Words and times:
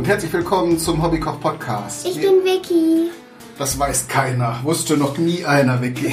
Und 0.00 0.08
herzlich 0.08 0.32
willkommen 0.32 0.78
zum 0.78 1.02
Hobbykoch 1.02 1.38
Podcast. 1.40 2.06
Ich 2.06 2.18
bin 2.18 2.42
Vicky. 2.42 3.10
Das 3.58 3.78
weiß 3.78 4.08
keiner. 4.08 4.58
Wusste 4.62 4.96
noch 4.96 5.18
nie 5.18 5.44
einer, 5.44 5.82
Vicky. 5.82 6.06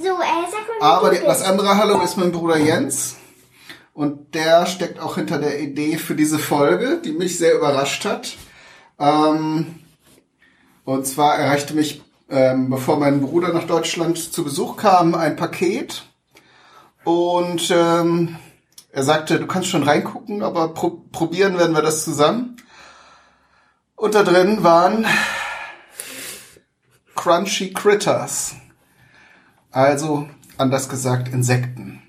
So, 0.00 0.10
äh, 0.10 0.46
sag 0.48 0.80
mal, 0.80 0.96
Aber 0.96 1.10
die, 1.10 1.18
das 1.18 1.42
andere 1.42 1.76
Hallo 1.76 2.00
ist 2.02 2.16
mein 2.16 2.30
Bruder 2.30 2.56
Jens. 2.56 3.16
Und 3.94 4.32
der 4.36 4.64
steckt 4.66 5.00
auch 5.00 5.16
hinter 5.16 5.40
der 5.40 5.58
Idee 5.58 5.98
für 5.98 6.14
diese 6.14 6.38
Folge, 6.38 7.00
die 7.04 7.10
mich 7.10 7.36
sehr 7.36 7.56
überrascht 7.56 8.04
hat. 8.04 8.36
Ähm, 9.00 9.80
und 10.84 11.04
zwar 11.04 11.34
erreichte 11.34 11.74
mich, 11.74 12.02
ähm, 12.28 12.70
bevor 12.70 12.96
mein 12.96 13.22
Bruder 13.22 13.52
nach 13.52 13.66
Deutschland 13.66 14.18
zu 14.18 14.44
Besuch 14.44 14.76
kam, 14.76 15.16
ein 15.16 15.34
Paket. 15.34 16.04
Und 17.02 17.72
ähm, 17.72 18.36
er 18.92 19.02
sagte, 19.02 19.40
du 19.40 19.48
kannst 19.48 19.68
schon 19.68 19.82
reingucken, 19.82 20.44
aber 20.44 20.68
pro 20.68 21.02
probieren 21.10 21.58
werden 21.58 21.74
wir 21.74 21.82
das 21.82 22.04
zusammen. 22.04 22.56
Und 24.00 24.14
da 24.14 24.22
drin 24.22 24.62
waren 24.64 25.04
Crunchy 27.14 27.74
Critters. 27.74 28.54
Also, 29.70 30.26
anders 30.56 30.88
gesagt, 30.88 31.28
Insekten. 31.28 32.00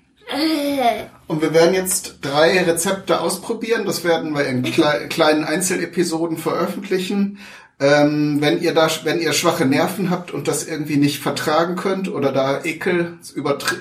Und 1.27 1.41
wir 1.41 1.53
werden 1.53 1.73
jetzt 1.73 2.20
drei 2.21 2.63
Rezepte 2.63 3.20
ausprobieren. 3.20 3.85
Das 3.85 4.05
werden 4.05 4.33
wir 4.33 4.45
in 4.45 4.63
klei 4.63 5.07
kleinen 5.09 5.43
Einzelepisoden 5.43 6.37
veröffentlichen. 6.37 7.39
Ähm, 7.81 8.37
wenn 8.39 8.61
ihr 8.61 8.73
da, 8.73 8.89
wenn 9.03 9.20
ihr 9.20 9.33
schwache 9.33 9.65
Nerven 9.65 10.09
habt 10.11 10.31
und 10.31 10.48
das 10.48 10.65
irgendwie 10.65 10.95
nicht 10.95 11.20
vertragen 11.21 11.76
könnt 11.76 12.07
oder 12.07 12.31
da 12.31 12.63
Ekel, 12.63 13.17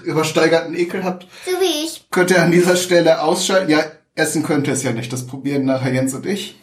übersteigerten 0.02 0.74
Ekel 0.74 1.04
habt, 1.04 1.28
So 1.46 1.52
wie 1.60 1.84
ich. 1.84 2.08
könnt 2.10 2.32
ihr 2.32 2.42
an 2.42 2.50
dieser 2.50 2.74
Stelle 2.76 3.22
ausschalten. 3.22 3.70
Ja, 3.70 3.84
essen 4.16 4.42
könnt 4.42 4.66
ihr 4.66 4.72
es 4.72 4.82
ja 4.82 4.90
nicht. 4.90 5.12
Das 5.12 5.28
probieren 5.28 5.64
nachher 5.64 5.92
Jens 5.92 6.12
und 6.14 6.26
ich. 6.26 6.56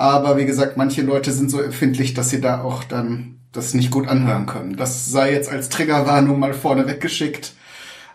Aber 0.00 0.38
wie 0.38 0.46
gesagt, 0.46 0.78
manche 0.78 1.02
Leute 1.02 1.30
sind 1.30 1.50
so 1.50 1.60
empfindlich, 1.60 2.14
dass 2.14 2.30
sie 2.30 2.40
da 2.40 2.62
auch 2.62 2.84
dann 2.84 3.38
das 3.52 3.74
nicht 3.74 3.90
gut 3.90 4.08
anhören 4.08 4.46
können. 4.46 4.76
Das 4.76 5.04
sei 5.10 5.30
jetzt 5.30 5.50
als 5.50 5.68
Triggerwarnung 5.68 6.38
mal 6.38 6.54
vorne 6.54 6.86
weggeschickt. 6.86 7.52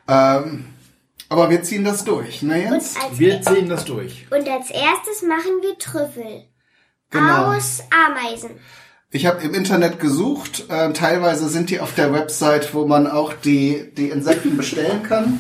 Ähm, 0.08 0.66
aber 1.30 1.52
wir 1.52 1.62
ziehen 1.62 1.84
das 1.84 2.04
durch, 2.04 2.42
ne 2.42 2.72
als, 2.72 2.96
Wir 3.12 3.40
ziehen 3.44 3.70
das 3.70 3.86
durch. 3.86 4.26
und 4.32 4.50
als 4.50 4.72
erstes 4.72 5.22
machen 5.28 5.62
wir 5.62 5.78
Trüffel. 5.78 6.46
Genau. 7.12 7.54
Aus 7.56 7.84
Ameisen. 8.08 8.50
Ich 9.12 9.28
habe 9.28 9.44
im 9.44 9.54
Internet 9.54 10.00
gesucht. 10.00 10.66
Äh, 10.70 10.92
teilweise 10.94 11.50
sind 11.50 11.70
die 11.70 11.82
auf 11.82 11.94
der 11.94 12.12
Website, 12.12 12.74
wo 12.74 12.88
man 12.88 13.06
auch 13.06 13.32
die, 13.34 13.92
die 13.96 14.10
Insekten 14.10 14.58
bestellen 14.58 15.04
kann. 15.04 15.40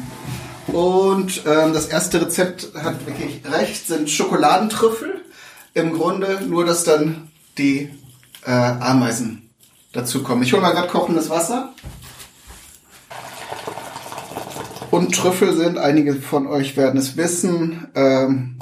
Und 0.67 1.41
ähm, 1.47 1.73
das 1.73 1.87
erste 1.87 2.21
Rezept 2.21 2.69
hat 2.75 3.07
wirklich 3.07 3.41
recht, 3.51 3.87
sind 3.87 4.11
Schokoladentrüffel. 4.11 5.24
Im 5.75 5.91
Grunde 5.93 6.41
nur, 6.47 6.63
dass 6.63 6.85
dann 6.85 7.27
die 7.57 7.89
äh, 8.45 8.51
Ameisen 8.51 9.49
dazu 9.91 10.23
kommen. 10.23 10.41
Ich 10.41 10.53
hole 10.53 10.61
mal 10.61 10.71
gerade 10.71 10.87
kochendes 10.87 11.29
Wasser. 11.29 11.73
Und 14.89 15.13
Trüffel 15.13 15.53
sind, 15.53 15.77
einige 15.77 16.15
von 16.15 16.47
euch 16.47 16.77
werden 16.77 16.97
es 16.97 17.17
wissen, 17.17 17.89
ähm, 17.93 18.55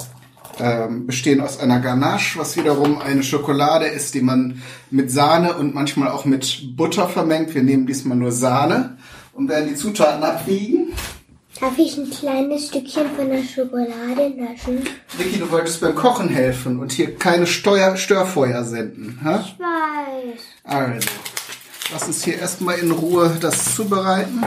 ähm, 0.58 1.06
bestehen 1.06 1.40
aus 1.40 1.60
einer 1.60 1.78
Ganache, 1.78 2.36
was 2.36 2.56
wiederum 2.56 3.00
eine 3.00 3.22
Schokolade 3.22 3.86
ist, 3.86 4.14
die 4.14 4.20
man 4.20 4.60
mit 4.90 5.12
Sahne 5.12 5.54
und 5.54 5.72
manchmal 5.72 6.08
auch 6.08 6.24
mit 6.24 6.76
Butter 6.76 7.08
vermengt. 7.08 7.54
Wir 7.54 7.62
nehmen 7.62 7.86
diesmal 7.86 8.16
nur 8.16 8.32
Sahne 8.32 8.98
und 9.34 9.48
werden 9.48 9.68
die 9.68 9.76
Zutaten 9.76 10.24
abwiegen. 10.24 10.92
Darf 11.60 11.78
ich 11.78 11.96
ein 11.96 12.10
kleines 12.10 12.66
Stückchen 12.66 13.10
von 13.16 13.28
der 13.28 13.42
Schokolade 13.42 14.30
naschen? 14.36 14.82
Vicky, 15.16 15.38
du 15.38 15.50
wolltest 15.50 15.80
beim 15.80 15.94
Kochen 15.94 16.28
helfen 16.28 16.80
und 16.80 16.90
hier 16.92 17.14
keine 17.14 17.46
Steuer 17.46 17.96
Störfeuer 17.96 18.64
senden. 18.64 19.20
Ha? 19.22 19.44
Ich 19.44 19.58
weiß. 19.58 20.40
Also, 20.64 21.08
lass 21.92 22.06
uns 22.08 22.24
hier 22.24 22.38
erstmal 22.38 22.78
in 22.78 22.90
Ruhe 22.90 23.36
das 23.40 23.76
zubereiten. 23.76 24.44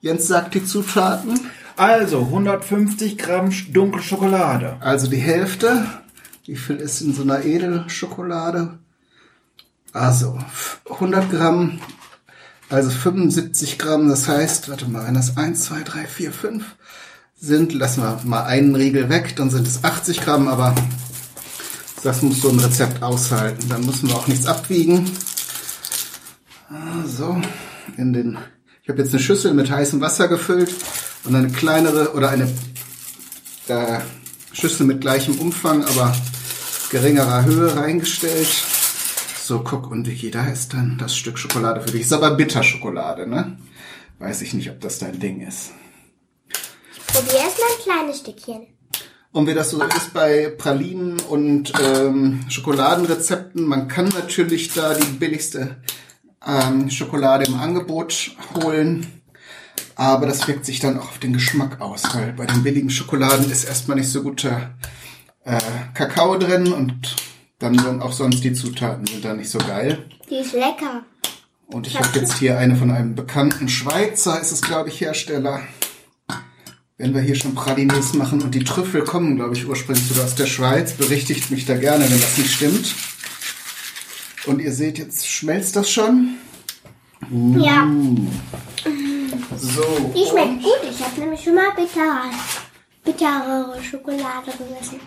Jens 0.00 0.28
sagt 0.28 0.54
die 0.54 0.64
Zutaten. 0.64 1.38
Also 1.76 2.20
150 2.20 3.18
Gramm 3.18 3.50
dunkle 3.72 4.02
Schokolade. 4.02 4.76
Also 4.80 5.08
die 5.08 5.18
Hälfte. 5.18 5.86
Wie 6.46 6.56
viel 6.56 6.76
ist 6.76 7.02
in 7.02 7.14
so 7.14 7.22
einer 7.22 7.44
Edelschokolade? 7.44 8.78
Also 9.92 10.38
100 10.88 11.30
Gramm, 11.30 11.80
also 12.70 12.90
75 12.90 13.78
Gramm. 13.78 14.08
Das 14.08 14.28
heißt, 14.28 14.68
warte 14.68 14.88
mal, 14.88 15.06
wenn 15.06 15.14
das 15.14 15.36
1, 15.36 15.64
2, 15.64 15.82
3, 15.82 16.06
4, 16.06 16.32
5 16.32 16.64
sind, 17.40 17.72
lassen 17.72 18.02
wir 18.02 18.20
mal 18.24 18.44
einen 18.44 18.74
Riegel 18.74 19.08
weg, 19.08 19.34
dann 19.36 19.50
sind 19.50 19.66
es 19.66 19.84
80 19.84 20.20
Gramm, 20.22 20.48
aber 20.48 20.74
das 22.02 22.22
muss 22.22 22.40
so 22.40 22.48
ein 22.50 22.58
Rezept 22.58 23.02
aushalten. 23.02 23.68
Dann 23.68 23.84
müssen 23.84 24.08
wir 24.08 24.16
auch 24.16 24.26
nichts 24.26 24.46
abwiegen. 24.46 25.10
So, 27.06 27.40
in 27.96 28.12
den, 28.12 28.38
ich 28.82 28.88
habe 28.88 29.02
jetzt 29.02 29.12
eine 29.12 29.22
Schüssel 29.22 29.52
mit 29.54 29.70
heißem 29.70 30.00
Wasser 30.00 30.28
gefüllt 30.28 30.72
und 31.24 31.34
eine 31.34 31.48
kleinere 31.48 32.14
oder 32.14 32.30
eine 32.30 32.48
äh, 33.68 33.98
Schüssel 34.52 34.86
mit 34.86 35.00
gleichem 35.00 35.38
Umfang, 35.38 35.84
aber 35.84 36.14
geringerer 36.90 37.44
Höhe 37.44 37.74
reingestellt. 37.76 38.48
So, 39.50 39.64
guck, 39.64 39.90
und 39.90 40.08
da 40.32 40.46
ist 40.46 40.74
dann 40.74 40.96
das 40.96 41.16
Stück 41.16 41.36
Schokolade 41.36 41.80
für 41.80 41.90
dich. 41.90 42.02
Ist 42.02 42.12
aber 42.12 42.30
Bitterschokolade, 42.36 43.26
ne? 43.26 43.58
Weiß 44.20 44.42
ich 44.42 44.54
nicht, 44.54 44.70
ob 44.70 44.78
das 44.78 45.00
dein 45.00 45.18
Ding 45.18 45.40
ist. 45.40 45.72
Probier 47.08 47.40
erst 47.40 47.58
mal 47.58 47.66
ein 47.66 47.82
kleines 47.82 48.20
Stückchen. 48.20 48.68
Und 49.32 49.48
wie 49.48 49.54
das 49.54 49.70
so 49.70 49.82
ist 49.82 50.14
bei 50.14 50.54
Pralinen 50.56 51.18
und 51.28 51.72
ähm, 51.82 52.44
Schokoladenrezepten, 52.48 53.64
man 53.64 53.88
kann 53.88 54.10
natürlich 54.10 54.72
da 54.72 54.94
die 54.94 55.16
billigste 55.18 55.82
ähm, 56.46 56.88
Schokolade 56.88 57.46
im 57.46 57.56
Angebot 57.56 58.30
holen. 58.54 59.20
Aber 59.96 60.26
das 60.26 60.46
wirkt 60.46 60.64
sich 60.64 60.78
dann 60.78 60.96
auch 60.96 61.08
auf 61.08 61.18
den 61.18 61.32
Geschmack 61.32 61.80
aus, 61.80 62.04
weil 62.14 62.34
bei 62.34 62.46
den 62.46 62.62
billigen 62.62 62.90
Schokoladen 62.90 63.50
ist 63.50 63.64
erstmal 63.64 63.96
nicht 63.96 64.10
so 64.10 64.22
guter 64.22 64.76
äh, 65.42 65.58
Kakao 65.94 66.38
drin 66.38 66.72
und 66.72 67.16
dann 67.60 67.78
sind 67.78 68.02
auch 68.02 68.12
sonst 68.12 68.42
die 68.42 68.52
Zutaten 68.52 69.06
sind 69.06 69.24
da 69.24 69.34
nicht 69.34 69.50
so 69.50 69.58
geil. 69.58 70.06
Die 70.28 70.36
ist 70.36 70.52
lecker. 70.54 71.04
Und 71.66 71.86
ich 71.86 71.96
habe 71.96 72.08
jetzt 72.18 72.38
hier 72.38 72.58
eine 72.58 72.74
von 72.74 72.90
einem 72.90 73.14
bekannten 73.14 73.68
Schweizer, 73.68 74.40
ist 74.40 74.50
es 74.50 74.62
glaube 74.62 74.88
ich 74.88 75.00
Hersteller. 75.00 75.60
Wenn 76.96 77.14
wir 77.14 77.20
hier 77.20 77.36
schon 77.36 77.54
Pralines 77.54 78.14
machen 78.14 78.42
und 78.42 78.54
die 78.54 78.64
Trüffel 78.64 79.04
kommen, 79.04 79.36
glaube 79.36 79.54
ich, 79.54 79.66
ursprünglich 79.66 80.06
sogar 80.06 80.24
aus 80.24 80.34
der 80.34 80.46
Schweiz, 80.46 80.92
berichtigt 80.94 81.50
mich 81.50 81.64
da 81.64 81.76
gerne, 81.76 82.04
wenn 82.04 82.20
das 82.20 82.36
nicht 82.36 82.52
stimmt. 82.52 82.94
Und 84.46 84.60
ihr 84.60 84.72
seht, 84.72 84.98
jetzt 84.98 85.26
schmelzt 85.26 85.76
das 85.76 85.90
schon. 85.90 86.36
Ja, 87.58 87.86
So. 89.56 90.12
die 90.14 90.28
schmeckt 90.28 90.62
gut. 90.62 90.80
Ich 90.90 91.02
habe 91.04 91.20
nämlich 91.20 91.42
schon 91.42 91.54
mal 91.54 91.70
bitter, 91.76 92.24
bitterere 93.04 93.82
Schokolade 93.82 94.50
gegessen. 94.50 95.00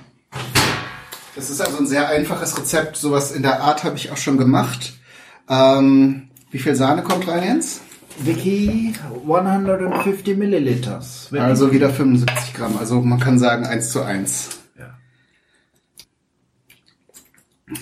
Das 1.36 1.50
ist 1.50 1.62
also 1.62 1.78
ein 1.78 1.88
sehr 1.88 2.10
einfaches 2.10 2.58
Rezept. 2.58 2.96
Sowas 2.96 3.32
in 3.32 3.42
der 3.42 3.62
Art 3.62 3.84
habe 3.84 3.96
ich 3.96 4.12
auch 4.12 4.18
schon 4.18 4.38
gemacht. 4.38 4.94
Ähm, 5.50 6.30
wie 6.52 6.60
viel 6.60 6.76
Sahne 6.76 7.02
kommt 7.02 7.28
rein, 7.28 7.44
Jens? 7.44 7.82
Vicky 8.20 8.94
150 9.24 10.38
Milliliters. 10.38 11.30
Also 11.31 11.72
wieder 11.72 11.90
75 11.90 12.54
Gramm. 12.54 12.78
Also 12.78 13.02
man 13.02 13.19
kann 13.19 13.40
sagen 13.40 13.66
1 13.66 13.90
zu 13.90 14.04
1. 14.04 14.50
Ja. 14.78 14.94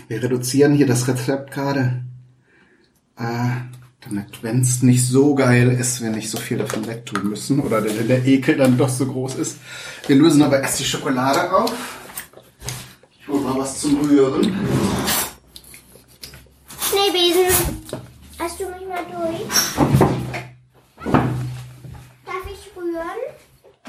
Wir 0.08 0.24
reduzieren 0.24 0.74
hier 0.74 0.88
das 0.88 1.08
Rezept 1.10 1.52
gerade, 1.52 2.04
äh, 3.18 3.50
damit, 4.00 4.42
wenn 4.42 4.62
es 4.62 4.82
nicht 4.82 5.06
so 5.06 5.36
geil 5.36 5.70
ist, 5.70 6.02
wir 6.02 6.10
nicht 6.10 6.30
so 6.30 6.38
viel 6.38 6.58
davon 6.58 6.88
wegtun 6.88 7.28
müssen 7.28 7.60
oder 7.60 7.82
der, 7.82 7.92
der 7.92 8.26
Ekel 8.26 8.56
dann 8.56 8.78
doch 8.78 8.90
so 8.90 9.06
groß 9.06 9.36
ist. 9.36 9.58
Wir 10.08 10.16
lösen 10.16 10.42
aber 10.42 10.62
erst 10.62 10.80
die 10.80 10.86
Schokolade 10.86 11.52
auf. 11.52 12.01
Hole 13.32 13.42
mal 13.42 13.58
was 13.60 13.80
zum 13.80 14.02
Rühren. 14.02 14.44
Schneebesen. 16.80 17.48
Hast 18.38 18.60
du 18.60 18.66
mich 18.66 18.88
mal 18.88 19.06
durch? 19.06 19.48
Darf 22.26 22.46
ich 22.46 22.76
rühren? 22.76 23.22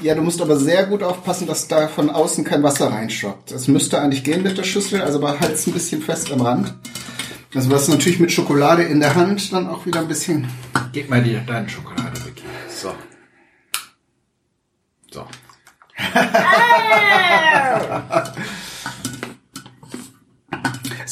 Ja, 0.01 0.15
du 0.15 0.21
musst 0.21 0.41
aber 0.41 0.57
sehr 0.57 0.85
gut 0.85 1.03
aufpassen, 1.03 1.45
dass 1.47 1.67
da 1.67 1.87
von 1.89 2.09
außen 2.09 2.45
kein 2.45 2.63
Wasser 2.63 2.91
reinschoppt. 2.91 3.51
Es 3.51 3.67
müsste 3.67 3.99
eigentlich 3.99 4.23
gehen 4.23 4.43
mit 4.43 4.57
der 4.57 4.63
Schüssel, 4.63 5.01
also 5.01 5.19
aber 5.19 5.39
halt's 5.39 5.67
ein 5.67 5.73
bisschen 5.73 6.01
fest 6.01 6.31
am 6.31 6.41
Rand. 6.41 6.73
Also 7.53 7.69
was 7.69 7.89
natürlich 7.89 8.19
mit 8.19 8.31
Schokolade 8.31 8.83
in 8.83 9.01
der 9.01 9.15
Hand 9.15 9.51
dann 9.51 9.67
auch 9.67 9.85
wieder 9.85 9.99
ein 9.99 10.07
bisschen 10.07 10.47
Gib 10.93 11.09
mal 11.09 11.21
dir 11.21 11.41
deine 11.41 11.67
Schokolade, 11.67 12.23
Vicky. 12.25 12.43
So. 12.69 12.95
So. 15.11 15.27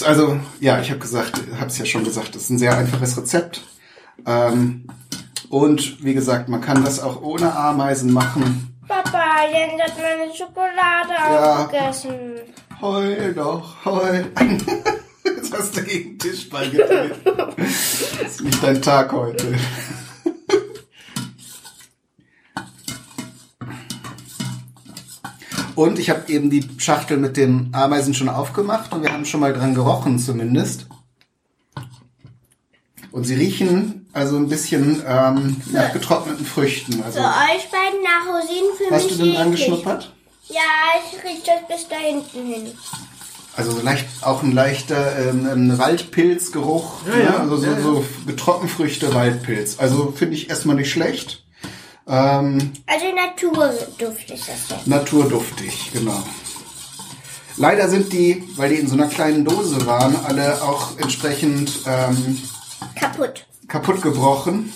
Also, 0.03 0.39
ja, 0.59 0.80
ich 0.81 0.89
habe 0.89 1.00
gesagt, 1.00 1.42
habe 1.59 1.68
es 1.68 1.77
ja 1.77 1.86
schon 1.86 2.03
gesagt, 2.03 2.36
das 2.36 2.44
ist 2.44 2.50
ein 2.50 2.57
sehr 2.59 2.77
einfaches 2.77 3.18
Rezept. 3.18 3.62
Ähm, 4.25 4.88
und 5.50 6.03
wie 6.03 6.13
gesagt, 6.13 6.50
man 6.50 6.62
kann 6.62 6.83
das 6.83 7.00
auch 7.00 7.21
ohne 7.21 7.56
Ameisen 7.56 8.12
machen. 8.13 8.68
Papa, 8.88 9.24
Jens 9.51 9.81
hat 9.81 9.94
meine 9.98 10.33
Schokolade 10.33 11.13
Ja. 11.18 11.59
aufgegessen. 11.63 12.19
heul 12.81 13.33
doch, 13.33 13.86
heul. 13.86 14.25
Jetzt 15.24 15.53
hast 15.57 15.77
du 15.77 15.83
gegen 15.83 16.12
den 16.12 16.19
Tischball 16.19 16.69
gedreht. 16.69 17.15
Das 17.25 18.31
ist 18.31 18.42
nicht 18.42 18.63
dein 18.63 18.81
Tag 18.81 19.12
heute. 19.12 19.53
Und 25.76 26.00
ich 26.00 26.10
habe 26.10 26.32
eben 26.32 26.50
die 26.50 26.68
Schachtel 26.78 27.18
mit 27.18 27.38
den 27.38 27.70
Ameisen 27.74 28.14
schon 28.14 28.30
aufgemacht 28.30 28.92
und 28.94 29.04
wir 29.04 29.12
haben 29.14 29.26
schon 29.26 29.40
mal 29.40 29.54
dran 29.54 29.74
gerochen 29.74 30.20
zumindest. 30.20 30.88
Und 33.12 33.26
sie 33.26 33.36
riechen 33.36 34.08
also 34.14 34.38
ein 34.38 34.48
bisschen 34.50 35.02
ähm, 35.08 35.58
nach 35.72 35.92
getrockneten 35.94 36.46
Früchten. 36.46 37.02
Also 37.04 37.20
Für 37.20 37.26
euch 37.28 37.70
beiden 37.70 38.02
nach 38.04 38.28
Rosinen 38.34 38.76
für 38.78 38.94
hast 38.96 39.04
mich 39.06 39.18
du 39.18 39.24
denn 39.24 39.36
dran 39.36 39.48
eklig. 39.48 39.60
geschnuppert? 39.68 40.14
Ja, 40.48 40.60
ich 41.00 41.24
rieche 41.24 41.42
das 41.46 41.68
bis 41.78 41.88
da 41.88 41.96
hinten 41.98 42.54
hin. 42.54 42.72
Also 43.56 43.72
so 43.72 43.82
leicht, 43.82 44.06
auch 44.22 44.44
ein 44.44 44.54
leichter 44.54 45.30
ähm, 45.30 45.78
Waldpilzgeruch. 45.78 47.06
Ja, 47.06 47.16
ne? 47.16 47.24
ja, 47.24 47.38
Also 47.38 47.58
so, 47.58 47.66
ja, 47.66 47.74
ja. 47.74 47.82
so 47.82 48.06
Getrockenfrüchte, 48.26 49.14
Waldpilz. 49.14 49.78
Also 49.80 50.14
finde 50.16 50.36
ich 50.36 50.50
erstmal 50.50 50.76
nicht 50.78 50.92
schlecht. 50.92 51.44
Ähm, 52.07 52.71
Also 52.88 53.06
Naturduft 53.15 54.30
ist 54.31 54.48
das 54.48 54.86
naturduftig, 54.88 55.92
genau. 55.94 56.24
Leider 57.57 57.89
sind 57.89 58.12
die, 58.13 58.44
weil 58.56 58.69
die 58.69 58.75
in 58.75 58.88
so 58.88 58.94
einer 58.95 59.07
kleinen 59.07 59.45
Dose 59.45 59.86
waren, 59.86 60.15
alle 60.25 60.62
auch 60.63 60.98
entsprechend 60.98 61.71
ähm, 61.86 62.38
Kaputt. 62.95 63.45
kaputt 63.68 64.01
gebrochen. 64.01 64.71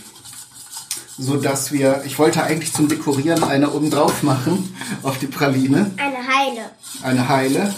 So 1.17 1.37
dass 1.37 1.71
wir, 1.71 2.03
ich 2.05 2.19
wollte 2.19 2.43
eigentlich 2.43 2.73
zum 2.73 2.89
Dekorieren 2.89 3.41
eine 3.45 3.71
oben 3.71 3.89
drauf 3.89 4.21
machen 4.21 4.75
auf 5.03 5.17
die 5.17 5.27
Praline. 5.27 5.91
Eine 5.97 6.17
Heile. 6.17 6.69
eine 7.01 7.29
Heile. 7.29 7.73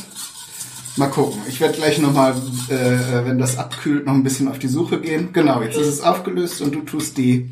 Mal 0.95 1.09
gucken. 1.11 1.39
Ich 1.47 1.59
werde 1.59 1.75
gleich 1.75 1.99
nochmal, 1.99 2.33
äh, 2.69 3.23
wenn 3.25 3.37
das 3.37 3.59
abkühlt, 3.59 4.07
noch 4.07 4.13
ein 4.13 4.23
bisschen 4.23 4.47
auf 4.47 4.57
die 4.57 4.67
Suche 4.67 4.99
gehen. 4.99 5.31
Genau, 5.31 5.61
jetzt 5.61 5.77
ist 5.77 5.85
es 5.87 6.01
aufgelöst 6.01 6.59
und 6.61 6.73
du 6.73 6.81
tust 6.81 7.17
die 7.19 7.51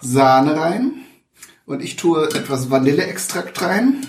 Sahne 0.00 0.56
rein. 0.60 0.99
Und 1.70 1.82
ich 1.82 1.94
tue 1.94 2.24
etwas 2.34 2.68
Vanilleextrakt 2.68 3.62
rein. 3.62 4.04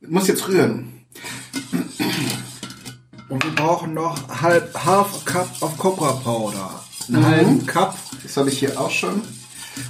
Muss 0.00 0.28
jetzt 0.28 0.48
rühren. 0.48 1.04
Und 3.28 3.44
wir 3.44 3.54
brauchen 3.54 3.92
noch 3.92 4.16
halb 4.40 4.74
half 4.82 5.26
Cup 5.26 5.46
of 5.60 5.76
Cocoa 5.76 6.12
Powder. 6.12 6.82
Einen 7.08 7.20
Mhm. 7.20 7.26
halben 7.26 7.66
Cup. 7.66 7.98
Das 8.22 8.38
habe 8.38 8.48
ich 8.48 8.58
hier 8.60 8.80
auch 8.80 8.90
schon. 8.90 9.20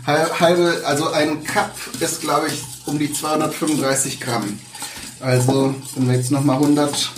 Hal- 0.05 0.41
Halbe, 0.41 0.83
also 0.85 1.13
ein 1.13 1.45
Cup 1.45 1.77
ist, 2.01 2.23
glaube 2.23 2.49
ich, 2.49 2.61
um 2.87 2.99
die 2.99 3.13
235 3.13 4.19
Gramm. 4.19 4.59
Also, 5.21 5.77
wenn 5.95 6.09
wir 6.09 6.17
jetzt 6.17 6.33
nochmal 6.33 6.57
100, 6.59 7.13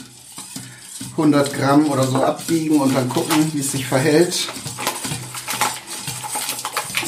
100 1.17 1.55
Gramm 1.55 1.87
oder 1.87 2.07
so 2.07 2.23
abbiegen 2.23 2.79
und 2.79 2.95
dann 2.95 3.09
gucken, 3.09 3.51
wie 3.55 3.61
es 3.61 3.73
sich 3.73 3.87
verhält, 3.87 4.49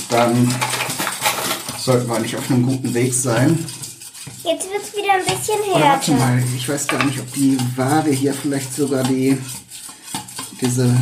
dann 0.08 0.54
sollten 1.88 2.06
wir 2.06 2.16
eigentlich 2.16 2.36
auf 2.36 2.50
einem 2.50 2.66
guten 2.66 2.92
Weg 2.92 3.14
sein. 3.14 3.64
Jetzt 4.44 4.68
wird's 4.70 4.94
wieder 4.94 5.14
ein 5.14 5.24
bisschen 5.24 5.58
Oder 5.74 5.84
warte 5.84 6.12
härter. 6.12 6.26
mal, 6.26 6.42
ich 6.54 6.68
weiß 6.68 6.86
gar 6.86 7.02
nicht, 7.02 7.18
ob 7.18 7.32
die 7.32 7.56
Waage 7.76 8.10
hier 8.10 8.34
vielleicht 8.34 8.74
sogar 8.74 9.04
die, 9.04 9.38
diese 10.60 10.94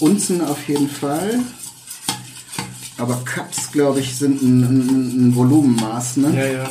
Unzen 0.00 0.42
auf 0.46 0.66
jeden 0.66 0.88
Fall. 0.88 1.40
Aber 2.96 3.16
Cups, 3.26 3.70
glaube 3.70 4.00
ich, 4.00 4.16
sind 4.16 4.40
ein, 4.40 4.62
ein, 4.62 5.28
ein 5.28 5.36
Volumenmaß, 5.36 6.16
ne? 6.16 6.34
Ja, 6.34 6.46
ja. 6.62 6.70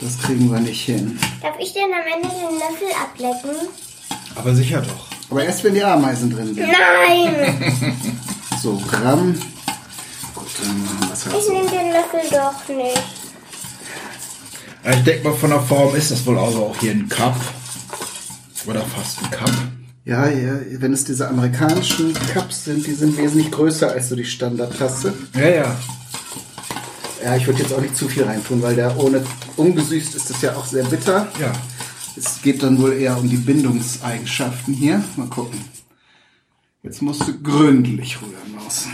Das 0.00 0.18
kriegen 0.20 0.50
wir 0.50 0.60
nicht 0.60 0.86
hin. 0.86 1.18
Darf 1.42 1.56
ich 1.58 1.74
denn 1.74 1.82
am 1.92 2.14
Ende 2.14 2.28
den 2.34 2.58
Löffel 2.58 2.88
ablecken? 2.98 3.68
Aber 4.36 4.54
sicher 4.54 4.80
doch. 4.80 5.06
Aber 5.30 5.44
erst 5.44 5.62
wenn 5.64 5.74
die 5.74 5.84
Ameisen 5.84 6.30
drin 6.30 6.54
sind. 6.54 6.66
Nein! 6.66 8.10
So, 8.62 8.80
Gramm. 8.90 9.38
Dann 10.60 11.38
Ich 11.38 11.48
nehme 11.48 11.70
den 11.70 11.92
Löffel 11.92 12.20
doch 12.30 12.68
nicht. 12.68 13.02
Ich 14.86 15.04
denke 15.04 15.28
mal, 15.28 15.36
von 15.36 15.50
der 15.50 15.60
Form 15.60 15.94
ist 15.94 16.10
das 16.10 16.26
wohl 16.26 16.38
also 16.38 16.66
auch 16.66 16.76
hier 16.78 16.92
ein 16.92 17.08
Cup. 17.08 17.36
Oder 18.66 18.82
fast 18.82 19.22
ein 19.22 19.30
Cup. 19.30 19.50
Ja, 20.04 20.28
ja, 20.28 20.60
wenn 20.80 20.92
es 20.92 21.04
diese 21.04 21.28
amerikanischen 21.28 22.12
Cups 22.34 22.64
sind, 22.64 22.86
die 22.86 22.92
sind 22.92 23.16
wesentlich 23.16 23.50
größer 23.50 23.90
als 23.90 24.10
so 24.10 24.16
die 24.16 24.24
Standardtasse. 24.24 25.14
Ja, 25.34 25.48
ja. 25.48 25.76
Ja, 27.22 27.36
ich 27.36 27.46
würde 27.46 27.62
jetzt 27.62 27.72
auch 27.72 27.80
nicht 27.80 27.96
zu 27.96 28.06
viel 28.06 28.24
reintun, 28.24 28.60
weil 28.60 28.74
der 28.74 28.98
ohne 28.98 29.24
ungesüßt 29.56 30.14
ist 30.14 30.28
das 30.28 30.42
ja 30.42 30.56
auch 30.56 30.66
sehr 30.66 30.84
bitter. 30.84 31.28
Ja. 31.40 31.52
Es 32.16 32.42
geht 32.42 32.62
dann 32.62 32.80
wohl 32.80 32.92
eher 32.92 33.16
um 33.18 33.30
die 33.30 33.38
Bindungseigenschaften 33.38 34.74
hier. 34.74 35.02
Mal 35.16 35.28
gucken. 35.28 35.58
Jetzt 36.82 37.00
musst 37.00 37.26
du 37.26 37.42
gründlich 37.42 38.20
rühren, 38.20 38.54
Maus. 38.54 38.88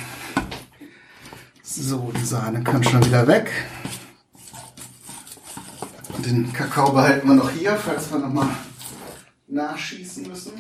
So, 1.73 2.11
die 2.21 2.25
Sahne 2.25 2.65
kann 2.65 2.83
schon 2.83 3.05
wieder 3.05 3.27
weg. 3.29 3.49
Den 6.19 6.53
Kakao 6.53 6.91
behalten 6.93 7.29
wir 7.29 7.35
noch 7.35 7.51
hier, 7.51 7.77
falls 7.77 8.11
wir 8.11 8.19
nochmal 8.19 8.49
nachschießen 9.47 10.27
müssen. 10.27 10.53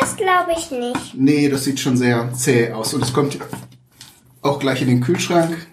Das 0.00 0.16
glaube 0.16 0.50
ich 0.58 0.70
nicht. 0.72 1.14
Nee, 1.14 1.48
das 1.48 1.62
sieht 1.62 1.78
schon 1.78 1.96
sehr 1.96 2.32
zäh 2.34 2.72
aus. 2.72 2.92
Und 2.94 3.04
es 3.04 3.12
kommt 3.12 3.38
auch 4.42 4.58
gleich 4.58 4.82
in 4.82 4.88
den 4.88 5.00
Kühlschrank. 5.00 5.68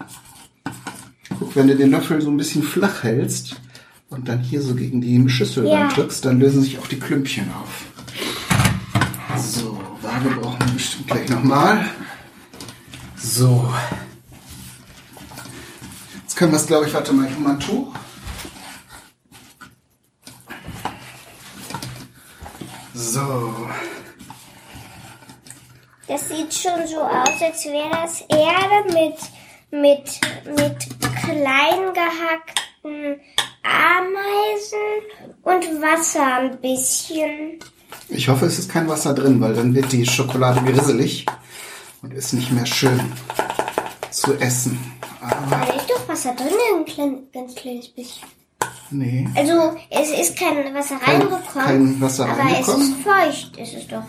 Guck, 1.39 1.55
wenn 1.55 1.67
du 1.67 1.75
den 1.75 1.89
Löffel 1.89 2.21
so 2.21 2.29
ein 2.29 2.37
bisschen 2.37 2.61
flach 2.61 3.01
hältst 3.03 3.55
und 4.09 4.29
dann 4.29 4.39
hier 4.39 4.61
so 4.61 4.75
gegen 4.75 5.01
die 5.01 5.27
Schüssel 5.29 5.65
Ja. 5.65 5.87
drückst, 5.89 6.23
dann 6.25 6.39
lösen 6.39 6.61
sich 6.61 6.77
auch 6.77 6.87
die 6.87 6.99
Klümpchen 6.99 7.51
auf. 7.51 7.85
So, 9.37 9.74
Waage 10.15 10.35
brauchen 10.35 10.59
wir 10.59 10.73
bestimmt 10.73 11.07
gleich 11.07 11.29
nochmal. 11.29 11.89
So. 13.17 13.73
Jetzt 16.21 16.37
können 16.37 16.51
wir 16.53 16.57
es, 16.57 16.67
glaube 16.67 16.87
ich, 16.87 16.93
warte 16.93 17.11
mal, 17.11 17.27
ich 17.29 17.37
mal 17.37 17.53
ein 17.53 17.59
Tuch. 17.59 17.93
So. 22.93 23.67
Das 26.07 26.29
sieht 26.29 26.53
schon 26.53 26.87
so 26.87 27.01
aus, 27.01 27.41
als 27.41 27.65
wäre 27.65 27.89
das 27.89 28.21
Erde 28.21 28.93
mit, 28.93 29.17
mit, 29.71 30.21
mit 30.45 30.77
klein 31.25 31.93
gehackten 31.93 33.19
Ameisen 33.63 34.77
und 35.43 35.81
Wasser 35.81 36.37
ein 36.37 36.61
bisschen. 36.61 37.59
Ich 38.09 38.29
hoffe, 38.29 38.45
es 38.45 38.59
ist 38.59 38.69
kein 38.71 38.87
Wasser 38.87 39.13
drin, 39.13 39.41
weil 39.41 39.53
dann 39.53 39.73
wird 39.73 39.91
die 39.91 40.05
Schokolade 40.05 40.61
grisselig 40.61 41.25
und 42.01 42.13
ist 42.13 42.33
nicht 42.33 42.51
mehr 42.51 42.65
schön 42.65 42.99
zu 44.11 44.33
essen. 44.35 44.79
Aber 45.21 45.57
Da 45.65 45.73
ist 45.73 45.89
doch 45.89 46.07
Wasser 46.07 46.33
drin, 46.35 46.47
ein 46.77 46.85
klein, 46.85 47.17
ganz 47.33 47.55
kleines 47.55 47.87
bisschen. 47.89 48.23
nee. 48.91 49.27
Also, 49.35 49.75
es 49.89 50.11
ist 50.11 50.37
kein 50.37 50.73
Wasser 50.73 50.97
Kein- 50.97 51.21
reingekommen. 51.21 51.41
kein 51.65 52.01
Wasser 52.01 52.25
aber 52.29 52.39
reingekommen? 52.43 52.81
es 52.81 52.87
ist 52.89 53.03
feucht, 53.03 53.57
ist 53.57 53.73
es 53.73 53.87
doch. 53.87 54.03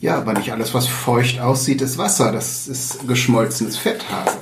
Ja, 0.00 0.16
aber 0.16 0.32
nicht 0.32 0.50
alles, 0.50 0.72
was 0.72 0.86
feucht 0.86 1.40
aussieht, 1.40 1.82
ist 1.82 1.98
Wasser. 1.98 2.32
Das 2.32 2.66
ist 2.68 3.06
geschmolzenes 3.06 3.76
Fetthase. 3.76 4.38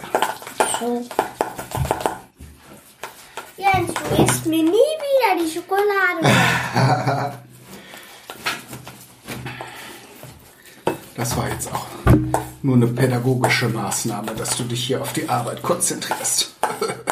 So. 0.78 1.04
Jens, 3.56 3.90
du 3.92 4.22
isst 4.22 4.46
mir 4.46 4.62
nie 4.62 4.70
wieder 4.70 5.44
die 5.44 5.50
Schokolade. 5.50 7.32
Das 11.18 11.36
war 11.36 11.50
jetzt 11.50 11.72
auch 11.74 11.88
nur 12.62 12.76
eine 12.76 12.86
pädagogische 12.86 13.68
Maßnahme, 13.68 14.36
dass 14.36 14.56
du 14.56 14.62
dich 14.62 14.86
hier 14.86 15.02
auf 15.02 15.12
die 15.12 15.28
Arbeit 15.28 15.64
konzentrierst. 15.64 16.54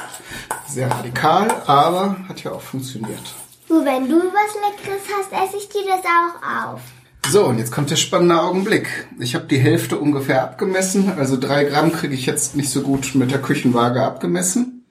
Sehr 0.68 0.88
radikal, 0.88 1.50
aber 1.66 2.16
hat 2.28 2.44
ja 2.44 2.52
auch 2.52 2.60
funktioniert. 2.60 3.34
Nur 3.68 3.84
wenn 3.84 4.08
du 4.08 4.14
was 4.14 4.54
Leckeres 4.62 5.02
hast, 5.12 5.32
esse 5.32 5.56
ich 5.56 5.68
dir 5.70 5.82
das 5.88 6.04
auch 6.04 6.72
auf. 6.72 6.80
So, 7.28 7.46
und 7.46 7.58
jetzt 7.58 7.72
kommt 7.72 7.90
der 7.90 7.96
spannende 7.96 8.40
Augenblick. 8.40 9.08
Ich 9.18 9.34
habe 9.34 9.46
die 9.46 9.58
Hälfte 9.58 9.98
ungefähr 9.98 10.44
abgemessen. 10.44 11.12
Also 11.18 11.36
drei 11.36 11.64
Gramm 11.64 11.90
kriege 11.90 12.14
ich 12.14 12.26
jetzt 12.26 12.54
nicht 12.54 12.70
so 12.70 12.82
gut 12.82 13.16
mit 13.16 13.32
der 13.32 13.42
Küchenwaage 13.42 14.04
abgemessen. 14.04 14.84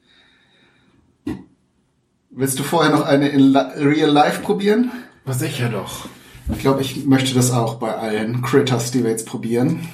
Willst 2.31 2.59
du 2.59 2.63
vorher 2.63 2.91
noch 2.91 3.05
eine 3.05 3.29
in 3.29 3.55
Real 3.55 4.09
Life 4.09 4.41
probieren? 4.41 4.91
Was 5.23 5.39
sicher 5.39 5.69
doch. 5.69 6.09
Ich 6.53 6.59
glaube, 6.59 6.81
ich 6.81 7.05
möchte 7.05 7.33
das 7.33 7.51
auch 7.51 7.75
bei 7.75 7.95
allen 7.95 8.41
Critters, 8.41 8.91
die 8.91 9.03
wir 9.03 9.09
jetzt 9.11 9.25
probieren. 9.25 9.87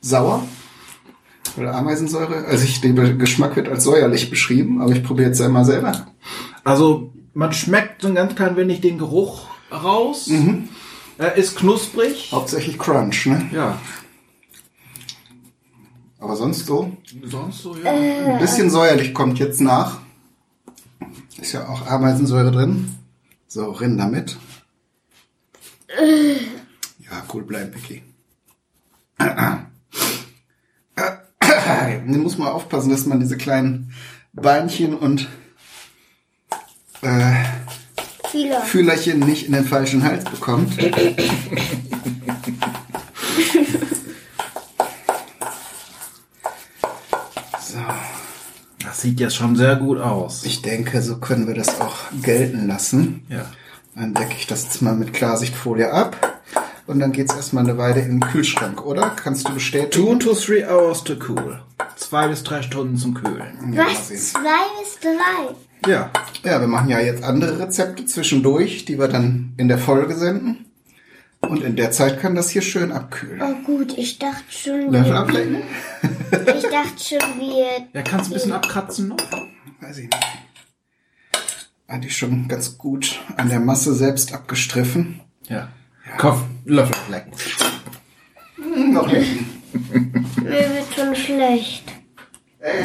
Sauer? 0.00 0.46
Oder 1.56 1.74
Ameisensäure? 1.74 2.44
Also 2.46 2.64
ich, 2.64 2.80
der 2.80 2.92
Geschmack 3.14 3.56
wird 3.56 3.68
als 3.68 3.84
säuerlich 3.84 4.30
beschrieben, 4.30 4.80
aber 4.80 4.92
ich 4.92 5.02
probiere 5.02 5.28
jetzt 5.28 5.40
einmal 5.40 5.64
selber. 5.64 6.06
Also, 6.64 7.12
man 7.34 7.52
schmeckt 7.52 8.02
so 8.02 8.08
ein 8.08 8.14
ganz 8.14 8.34
klein 8.34 8.56
wenig 8.56 8.80
den 8.80 8.98
Geruch 8.98 9.46
raus. 9.72 10.30
Er 11.18 11.34
ist 11.34 11.56
knusprig. 11.56 12.30
Hauptsächlich 12.32 12.78
Crunch, 12.78 13.26
ne? 13.26 13.50
Ja. 13.52 13.78
Aber 16.20 16.36
sonst 16.36 16.66
so. 16.66 16.96
Sonst 17.24 17.62
so, 17.62 17.76
ja. 17.76 17.90
Ein 17.92 18.38
bisschen 18.38 18.70
säuerlich 18.70 19.14
kommt 19.14 19.38
jetzt 19.38 19.60
nach. 19.60 20.00
Ist 21.40 21.52
ja 21.52 21.68
auch 21.68 21.86
Ameisensäure 21.86 22.50
drin. 22.50 22.94
So, 23.46 23.70
rinn 23.70 23.96
damit. 23.96 24.36
Ja, 27.10 27.24
cool 27.32 27.44
bleiben, 27.44 27.70
Picky. 27.70 28.02
Da 32.08 32.16
muss 32.16 32.38
man 32.38 32.48
aufpassen, 32.48 32.90
dass 32.90 33.06
man 33.06 33.20
diese 33.20 33.36
kleinen 33.36 33.92
Beinchen 34.32 34.94
und 34.94 35.28
äh. 37.02 37.44
Fühlerchen 38.66 39.20
nicht 39.20 39.46
in 39.46 39.52
den 39.52 39.64
falschen 39.64 40.04
Hals 40.04 40.24
bekommt. 40.24 40.76
Das 48.98 49.04
sieht 49.04 49.20
jetzt 49.20 49.36
schon 49.36 49.54
sehr 49.54 49.76
gut 49.76 50.00
aus. 50.00 50.44
ich 50.44 50.60
denke, 50.60 51.02
so 51.02 51.18
können 51.18 51.46
wir 51.46 51.54
das 51.54 51.80
auch 51.80 51.94
gelten 52.20 52.66
lassen. 52.66 53.24
Ja. 53.28 53.44
Dann 53.94 54.12
decke 54.12 54.34
ich 54.36 54.48
das 54.48 54.64
jetzt 54.64 54.82
mal 54.82 54.96
mit 54.96 55.12
Klarsichtfolie 55.14 55.92
ab. 55.92 56.40
Und 56.88 56.98
dann 56.98 57.12
geht's 57.12 57.32
erstmal 57.32 57.62
eine 57.62 57.78
Weile 57.78 58.00
in 58.00 58.18
den 58.18 58.20
Kühlschrank, 58.20 58.84
oder? 58.84 59.10
Kannst 59.10 59.48
du 59.48 59.54
bestätigen? 59.54 59.92
Two 59.92 60.16
to 60.16 60.34
three 60.34 60.64
hours 60.64 61.04
to 61.04 61.12
cool. 61.28 61.60
Zwei 61.94 62.26
bis 62.26 62.42
drei 62.42 62.60
Stunden 62.60 62.96
zum 62.96 63.14
Kühlen. 63.14 63.72
Ja, 63.72 63.86
Was? 63.86 64.08
Zwei 64.08 64.66
bis 64.80 64.98
drei. 65.00 65.88
Ja. 65.88 66.10
Ja, 66.42 66.60
wir 66.60 66.66
machen 66.66 66.88
ja 66.88 66.98
jetzt 66.98 67.22
andere 67.22 67.56
Rezepte 67.56 68.04
zwischendurch, 68.04 68.84
die 68.84 68.98
wir 68.98 69.06
dann 69.06 69.52
in 69.58 69.68
der 69.68 69.78
Folge 69.78 70.16
senden. 70.16 70.66
Und 71.40 71.62
in 71.62 71.76
der 71.76 71.90
Zeit 71.90 72.20
kann 72.20 72.34
das 72.34 72.50
hier 72.50 72.62
schön 72.62 72.92
abkühlen. 72.92 73.40
Oh 73.40 73.54
gut, 73.64 73.96
ich 73.96 74.18
dachte 74.18 74.44
schon, 74.50 74.92
Löffel 74.92 75.12
wir, 75.12 75.18
ablecken? 75.20 75.62
ich 76.32 76.62
dachte 76.62 76.98
schon, 76.98 77.40
wir, 77.40 77.86
Ja, 77.92 78.02
kannst 78.02 78.26
du 78.26 78.30
ein 78.30 78.34
bisschen 78.34 78.52
abkratzen 78.52 79.08
noch? 79.08 79.16
Weiß 79.80 79.98
ich 79.98 80.04
nicht. 80.04 80.26
Eigentlich 81.86 82.16
schon 82.16 82.48
ganz 82.48 82.76
gut 82.76 83.20
an 83.36 83.48
der 83.48 83.60
Masse 83.60 83.94
selbst 83.94 84.34
abgestriffen. 84.34 85.20
Ja. 85.48 85.68
Kopf, 86.18 86.42
Löffel 86.64 86.96
lecken. 87.10 87.32
Hm, 88.56 88.92
noch 88.92 89.06
nicht. 89.06 89.40
mir 90.42 90.50
wird 90.50 90.94
schon 90.94 91.14
schlecht. 91.14 91.84
Ey, 92.58 92.84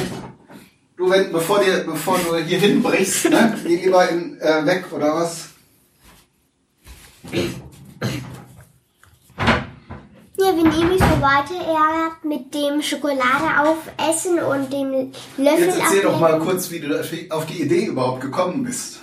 du, 0.95 1.09
wenn, 1.09 1.31
bevor, 1.31 1.59
dir, 1.63 1.83
bevor 1.83 2.17
du 2.19 2.37
hier 2.37 2.59
hinbrichst, 2.59 3.29
ne, 3.29 3.57
geh 3.65 3.77
lieber 3.77 4.07
in, 4.09 4.39
äh, 4.39 4.65
weg, 4.65 4.85
oder 4.91 5.15
was? 5.15 5.49
Ja, 10.43 10.49
wenn 10.57 10.77
ihr 10.77 10.87
mich 10.87 10.99
so 10.99 11.21
weiter 11.21 11.55
ärgert 11.55 12.25
mit 12.25 12.53
dem 12.53 12.81
Schokolade 12.81 13.61
aufessen 13.61 14.39
und 14.39 14.73
dem 14.73 15.11
Löffel 15.37 15.67
Jetzt 15.67 15.79
erzähl 15.79 16.01
doch 16.01 16.19
mal 16.19 16.37
kurz, 16.39 16.69
wie 16.69 16.81
du 16.81 16.99
auf 17.29 17.45
die 17.45 17.61
Idee 17.61 17.85
überhaupt 17.85 18.19
gekommen 18.19 18.65
bist. 18.65 18.99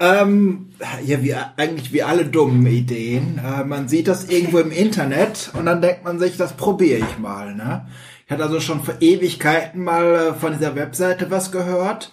Ähm, 0.00 0.70
ja, 1.04 1.22
wie, 1.22 1.34
eigentlich 1.56 1.92
wie 1.92 2.02
alle 2.02 2.24
dummen 2.24 2.66
Ideen. 2.66 3.38
Äh, 3.38 3.64
man 3.64 3.86
sieht 3.88 4.08
das 4.08 4.24
irgendwo 4.24 4.58
im 4.58 4.72
Internet 4.72 5.52
und 5.56 5.66
dann 5.66 5.80
denkt 5.80 6.02
man 6.02 6.18
sich, 6.18 6.36
das 6.36 6.56
probiere 6.56 7.06
ich 7.08 7.18
mal. 7.18 7.54
Ne? 7.54 7.86
Ich 8.26 8.32
hatte 8.32 8.42
also 8.42 8.58
schon 8.58 8.82
vor 8.82 8.94
Ewigkeiten 9.00 9.84
mal 9.84 10.14
äh, 10.14 10.34
von 10.34 10.54
dieser 10.54 10.74
Webseite 10.74 11.30
was 11.30 11.52
gehört, 11.52 12.12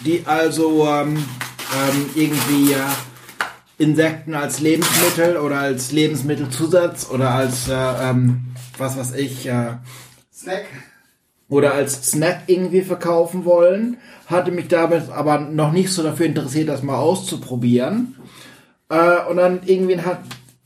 die 0.00 0.24
also 0.26 0.88
ähm, 0.88 1.16
ähm, 1.16 2.10
irgendwie 2.16 2.72
äh, 2.72 2.80
Insekten 3.78 4.34
als 4.34 4.60
Lebensmittel 4.60 5.36
oder 5.36 5.58
als 5.58 5.92
Lebensmittelzusatz 5.92 7.10
oder 7.10 7.30
als 7.30 7.68
äh, 7.68 7.72
ähm, 7.74 8.54
was 8.78 8.96
weiß 8.96 9.14
ich 9.14 9.46
äh, 9.46 9.76
Snack? 10.32 10.66
oder 11.48 11.74
als 11.74 12.10
Snack 12.10 12.42
irgendwie 12.46 12.82
verkaufen 12.82 13.44
wollen, 13.44 13.98
hatte 14.26 14.50
mich 14.50 14.68
damit 14.68 15.10
aber 15.10 15.38
noch 15.38 15.72
nicht 15.72 15.92
so 15.92 16.02
dafür 16.02 16.26
interessiert, 16.26 16.68
das 16.68 16.82
mal 16.82 16.96
auszuprobieren. 16.96 18.16
Äh, 18.88 19.28
und 19.28 19.36
dann 19.36 19.60
irgendwie 19.64 19.98
hat 20.00 20.20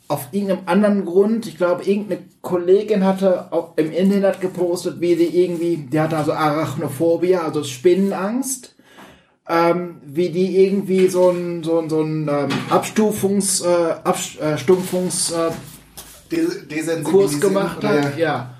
auf 0.07 0.29
irgendeinem 0.33 0.62
anderen 0.67 1.05
Grund, 1.05 1.47
ich 1.47 1.59
glaube, 1.59 1.85
irgendeine 1.85 2.23
Kollegin 2.41 3.05
hatte 3.05 3.53
auch 3.53 3.77
im 3.77 3.93
Internet 3.93 4.41
gepostet, 4.41 5.00
wie 5.00 5.15
sie 5.15 5.27
irgendwie, 5.27 5.77
die 5.77 6.00
hatte 6.00 6.17
also 6.17 6.33
Arachnophobie, 6.33 7.37
also 7.37 7.62
Spinnenangst, 7.62 8.75
ähm, 9.49 9.97
wie 10.05 10.28
die 10.28 10.62
irgendwie 10.64 11.09
so 11.09 11.31
ein, 11.31 11.64
so 11.64 11.78
ein, 11.78 11.88
so 11.88 12.02
ein 12.02 12.28
ähm, 12.28 12.49
Abstufungs, 12.69 13.62
äh, 13.62 13.95
Abstumpfungs, 14.05 15.31
äh, 15.33 15.50
Des 16.31 16.69
Desensibilisieren 16.69 17.05
Kurs 17.05 17.40
gemacht 17.40 17.83
hat, 17.83 18.19
ja. 18.19 18.55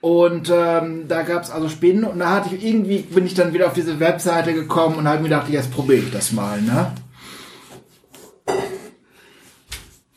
Und 0.00 0.48
ähm, 0.54 1.08
da 1.08 1.22
gab's 1.22 1.50
also 1.50 1.68
Spinnen 1.68 2.04
und 2.04 2.20
da 2.20 2.30
hatte 2.30 2.54
ich 2.54 2.64
irgendwie, 2.64 2.98
bin 2.98 3.26
ich 3.26 3.34
dann 3.34 3.52
wieder 3.52 3.66
auf 3.66 3.72
diese 3.72 3.98
Webseite 3.98 4.54
gekommen 4.54 4.94
und 4.94 5.08
habe 5.08 5.18
mir 5.18 5.28
gedacht, 5.28 5.48
jetzt 5.48 5.72
probiere 5.72 5.98
ich 5.98 6.12
das 6.12 6.30
mal, 6.30 6.62
ne? 6.62 6.92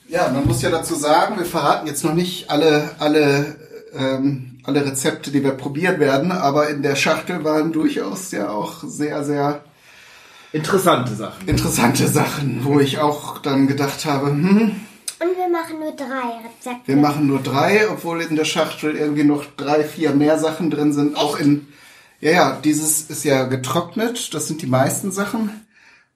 Ja, 0.07 0.29
man 0.29 0.45
muss 0.45 0.61
ja 0.61 0.69
dazu 0.69 0.93
sagen, 0.93 1.37
wir 1.39 1.45
verraten 1.45 1.87
jetzt 1.87 2.03
noch 2.03 2.13
nicht 2.13 2.51
alle, 2.51 2.91
alle, 2.99 3.55
ähm, 3.97 4.59
alle 4.63 4.85
Rezepte, 4.85 5.31
die 5.31 5.43
wir 5.43 5.53
probieren 5.53 5.99
werden, 5.99 6.31
aber 6.31 6.69
in 6.69 6.83
der 6.83 6.95
Schachtel 6.95 7.43
waren 7.43 7.71
durchaus 7.71 8.29
ja 8.31 8.51
auch 8.51 8.83
sehr, 8.83 9.23
sehr 9.23 9.63
Interessante 10.53 11.15
Sachen. 11.15 11.47
interessante 11.47 12.07
Sachen, 12.07 12.65
wo 12.65 12.79
ich 12.79 12.99
auch 12.99 13.37
dann 13.37 13.67
gedacht 13.67 14.05
habe, 14.05 14.27
hm, 14.27 14.75
Und 15.19 15.37
wir 15.37 15.49
machen 15.49 15.79
nur 15.79 15.91
drei 15.95 16.39
Rezepte. 16.43 16.87
wir 16.87 16.97
machen 16.97 17.27
nur 17.27 17.39
drei, 17.39 17.89
obwohl 17.89 18.21
in 18.21 18.35
der 18.35 18.45
Schachtel 18.45 18.95
irgendwie 18.95 19.23
noch 19.23 19.45
drei, 19.55 19.83
vier 19.83 20.11
mehr 20.11 20.37
Sachen 20.39 20.69
drin 20.69 20.91
sind. 20.93 21.15
Auch 21.15 21.39
in, 21.39 21.67
ja, 22.19 22.31
ja, 22.31 22.59
dieses 22.63 23.09
ist 23.09 23.23
ja 23.23 23.45
getrocknet, 23.45 24.33
das 24.33 24.47
sind 24.47 24.61
die 24.61 24.67
meisten 24.67 25.11
Sachen. 25.11 25.65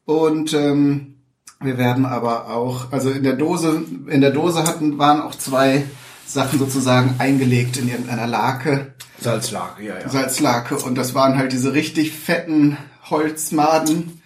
Und 0.05 0.53
ähm, 0.53 1.15
wir 1.61 1.77
werden 1.77 2.05
aber 2.05 2.49
auch, 2.49 2.91
also 2.91 3.11
in 3.11 3.23
der 3.23 3.33
Dose, 3.33 3.83
in 4.07 4.21
der 4.21 4.31
Dose 4.31 4.63
hatten, 4.63 4.97
waren 4.97 5.21
auch 5.21 5.35
zwei 5.35 5.85
Sachen 6.27 6.59
sozusagen 6.59 7.15
eingelegt 7.19 7.77
in 7.77 7.87
irgendeiner 7.87 8.27
Lake, 8.27 8.93
Salzlake, 9.21 9.83
ja, 9.83 9.99
ja. 9.99 10.09
Salzlake. 10.09 10.77
Und 10.77 10.95
das 10.95 11.15
waren 11.15 11.37
halt 11.37 11.53
diese 11.53 11.73
richtig 11.73 12.11
fetten 12.11 12.77
Holzmaden 13.09 14.21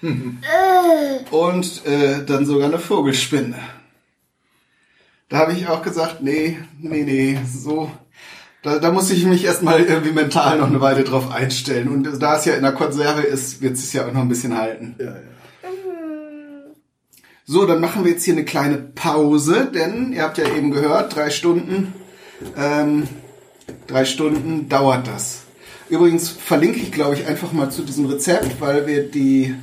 und 1.31 1.85
äh, 1.85 2.23
dann 2.25 2.45
sogar 2.45 2.67
eine 2.67 2.79
Vogelspinne. 2.79 3.59
Da 5.27 5.37
habe 5.37 5.53
ich 5.53 5.67
auch 5.67 5.83
gesagt, 5.83 6.21
nee, 6.21 6.57
nee, 6.79 7.03
nee, 7.03 7.37
so. 7.45 7.91
Da, 8.61 8.79
da 8.79 8.91
muss 8.91 9.11
ich 9.11 9.25
mich 9.25 9.45
erstmal 9.45 9.81
irgendwie 9.81 10.11
mental 10.11 10.57
noch 10.57 10.67
eine 10.67 10.81
Weile 10.81 11.03
drauf 11.03 11.31
einstellen. 11.31 11.87
Und 11.87 12.21
da 12.21 12.35
es 12.35 12.45
ja 12.45 12.55
in 12.55 12.63
der 12.63 12.73
Konserve 12.73 13.21
ist, 13.21 13.61
wird 13.61 13.75
es 13.75 13.93
ja 13.93 14.05
auch 14.05 14.11
noch 14.11 14.21
ein 14.21 14.27
bisschen 14.29 14.57
halten. 14.57 14.95
So, 17.45 17.65
dann 17.65 17.79
machen 17.79 18.03
wir 18.03 18.11
jetzt 18.11 18.25
hier 18.25 18.33
eine 18.33 18.45
kleine 18.45 18.77
Pause, 18.77 19.71
denn 19.73 20.13
ihr 20.13 20.23
habt 20.23 20.37
ja 20.37 20.47
eben 20.47 20.71
gehört, 20.71 21.15
drei 21.15 21.29
Stunden, 21.29 21.93
ähm, 22.57 23.07
drei 23.87 24.05
Stunden 24.05 24.69
dauert 24.69 25.07
das. 25.07 25.43
Übrigens 25.89 26.29
verlinke 26.29 26.79
ich, 26.79 26.91
glaube 26.91 27.15
ich, 27.15 27.25
einfach 27.27 27.51
mal 27.51 27.71
zu 27.71 27.81
diesem 27.81 28.05
Rezept, 28.05 28.61
weil 28.61 28.85
wir 28.87 29.09
die 29.09 29.55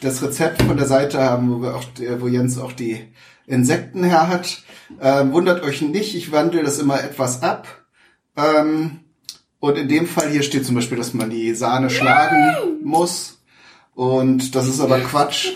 das 0.00 0.22
Rezept 0.22 0.62
von 0.62 0.76
der 0.76 0.86
Seite 0.86 1.18
haben, 1.18 1.50
wo 1.50 1.62
wir 1.62 1.74
auch, 1.74 1.84
wo 2.18 2.28
Jens 2.28 2.58
auch 2.58 2.72
die 2.72 3.04
Insekten 3.46 4.04
her 4.04 4.28
hat. 4.28 4.62
Ähm, 5.00 5.32
wundert 5.32 5.62
euch 5.62 5.82
nicht, 5.82 6.14
ich 6.14 6.32
wandle 6.32 6.62
das 6.62 6.78
immer 6.78 7.02
etwas 7.02 7.42
ab. 7.42 7.86
Ähm, 8.36 9.00
und 9.58 9.78
in 9.78 9.88
dem 9.88 10.06
Fall 10.06 10.30
hier 10.30 10.42
steht 10.42 10.66
zum 10.66 10.74
Beispiel, 10.74 10.98
dass 10.98 11.14
man 11.14 11.30
die 11.30 11.54
Sahne 11.54 11.90
schlagen 11.90 12.84
muss. 12.84 13.40
Und 13.94 14.54
das 14.54 14.68
ist 14.68 14.80
aber 14.80 15.00
Quatsch, 15.00 15.52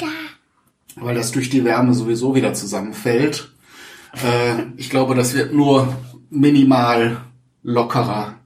weil 0.96 1.14
das 1.14 1.30
durch 1.30 1.50
die 1.50 1.64
Wärme 1.64 1.94
sowieso 1.94 2.34
wieder 2.34 2.54
zusammenfällt. 2.54 3.52
Äh, 4.14 4.62
ich 4.76 4.88
glaube, 4.88 5.14
das 5.14 5.34
wird 5.34 5.52
nur 5.52 5.94
minimal 6.30 7.18
lockerer, 7.62 8.39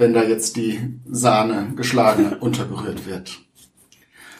wenn 0.00 0.14
da 0.14 0.24
jetzt 0.24 0.56
die 0.56 1.00
Sahne 1.08 1.72
geschlagene 1.76 2.38
untergerührt 2.40 3.06
wird. 3.06 3.38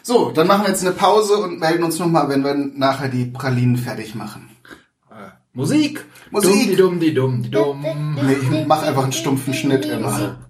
So, 0.03 0.31
dann 0.31 0.47
machen 0.47 0.63
wir 0.63 0.69
jetzt 0.69 0.83
eine 0.83 0.95
Pause 0.95 1.37
und 1.37 1.59
melden 1.59 1.83
uns 1.83 1.99
nochmal, 1.99 2.27
wenn 2.27 2.43
wir 2.43 2.55
nachher 2.55 3.07
die 3.07 3.25
Pralinen 3.25 3.77
fertig 3.77 4.15
machen. 4.15 4.49
Musik! 5.53 6.05
Musik. 6.31 6.77
Dumm, 6.77 6.99
die 6.99 7.13
dumm, 7.13 7.43
die 7.43 7.51
dumm, 7.51 7.83
dumm. 7.83 8.15
Nee, 8.15 8.37
ich 8.41 8.67
mach 8.67 8.83
einfach 8.83 9.03
einen 9.03 9.11
stumpfen 9.11 9.53
Schnitt 9.53 9.85
immer. 9.85 10.47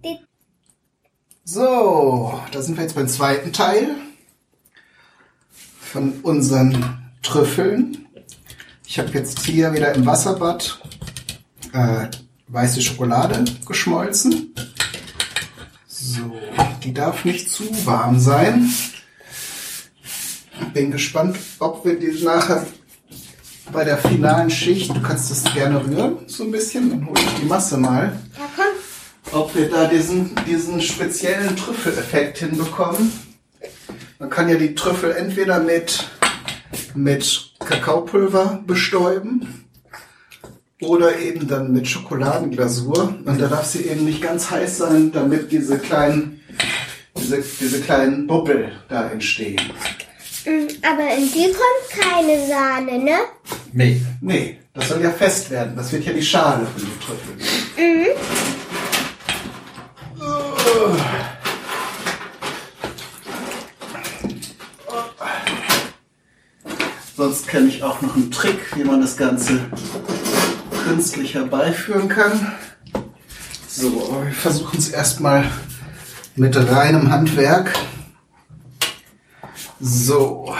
So, 1.43 2.39
da 2.51 2.61
sind 2.61 2.77
wir 2.77 2.83
jetzt 2.83 2.95
beim 2.95 3.07
zweiten 3.07 3.51
Teil 3.51 3.95
von 5.81 6.13
unseren 6.21 7.11
Trüffeln. 7.23 8.05
Ich 8.85 8.99
habe 8.99 9.09
jetzt 9.09 9.39
hier 9.39 9.73
wieder 9.73 9.93
im 9.95 10.05
Wasserbad 10.05 10.79
äh, 11.73 12.07
weiße 12.47 12.81
Schokolade 12.81 13.43
geschmolzen. 13.65 14.53
So, 16.03 16.31
die 16.83 16.95
darf 16.95 17.25
nicht 17.25 17.51
zu 17.51 17.63
warm 17.85 18.19
sein. 18.19 18.73
Bin 20.73 20.89
gespannt, 20.89 21.37
ob 21.59 21.85
wir 21.85 21.99
die 21.99 22.23
nachher 22.23 22.65
bei 23.71 23.83
der 23.83 23.99
finalen 23.99 24.49
Schicht, 24.49 24.89
du 24.89 24.99
kannst 24.99 25.29
das 25.29 25.43
gerne 25.53 25.85
rühren, 25.85 26.17
so 26.25 26.43
ein 26.43 26.51
bisschen, 26.51 26.89
dann 26.89 27.05
hole 27.05 27.19
ich 27.19 27.41
die 27.41 27.45
Masse 27.45 27.77
mal. 27.77 28.19
Ja, 28.35 28.49
komm. 28.55 29.39
ob 29.39 29.53
wir 29.53 29.69
da 29.69 29.85
diesen, 29.85 30.31
diesen 30.47 30.81
speziellen 30.81 31.55
Trüffeleffekt 31.55 32.39
hinbekommen. 32.39 33.11
Man 34.17 34.31
kann 34.31 34.49
ja 34.49 34.55
die 34.55 34.73
Trüffel 34.73 35.11
entweder 35.11 35.59
mit, 35.59 36.09
mit 36.95 37.53
Kakaopulver 37.59 38.63
bestäuben 38.65 39.61
oder 40.81 41.17
eben 41.19 41.47
dann 41.47 41.71
mit 41.71 41.87
Schokoladenglasur. 41.87 43.15
Und 43.25 43.39
da 43.39 43.47
darf 43.47 43.65
sie 43.65 43.83
eben 43.83 44.05
nicht 44.05 44.21
ganz 44.21 44.49
heiß 44.49 44.79
sein, 44.79 45.11
damit 45.11 45.51
diese 45.51 45.77
kleinen, 45.77 46.41
diese, 47.17 47.43
diese 47.59 47.81
kleinen 47.81 48.27
Bubbel 48.27 48.71
da 48.89 49.09
entstehen. 49.09 49.61
Mm, 50.45 50.67
Aber 50.83 51.15
in 51.15 51.31
die 51.31 51.51
kommt 51.53 51.89
keine 52.11 52.47
Sahne, 52.47 52.97
ne? 52.99 53.17
Nee. 53.73 54.01
Nee, 54.21 54.57
das 54.73 54.89
soll 54.89 55.01
ja 55.01 55.11
fest 55.11 55.49
werden. 55.51 55.73
Das 55.75 55.91
wird 55.91 56.05
ja 56.05 56.13
die 56.13 56.21
Schale 56.23 56.65
von 56.65 56.81
den 56.81 56.99
Trüffeln. 56.99 57.39
Sonst 67.15 67.47
kenne 67.47 67.67
ich 67.67 67.83
auch 67.83 68.01
noch 68.01 68.15
einen 68.15 68.31
Trick, 68.31 68.75
wie 68.75 68.83
man 68.83 69.01
das 69.01 69.15
Ganze 69.15 69.59
künstlich 70.91 71.35
herbeiführen 71.35 72.09
kann. 72.09 72.51
So, 73.65 74.13
wir 74.25 74.33
versuchen 74.33 74.77
es 74.77 74.89
erstmal 74.89 75.49
mit 76.35 76.53
reinem 76.57 77.09
Handwerk. 77.09 77.71
So. 79.79 80.53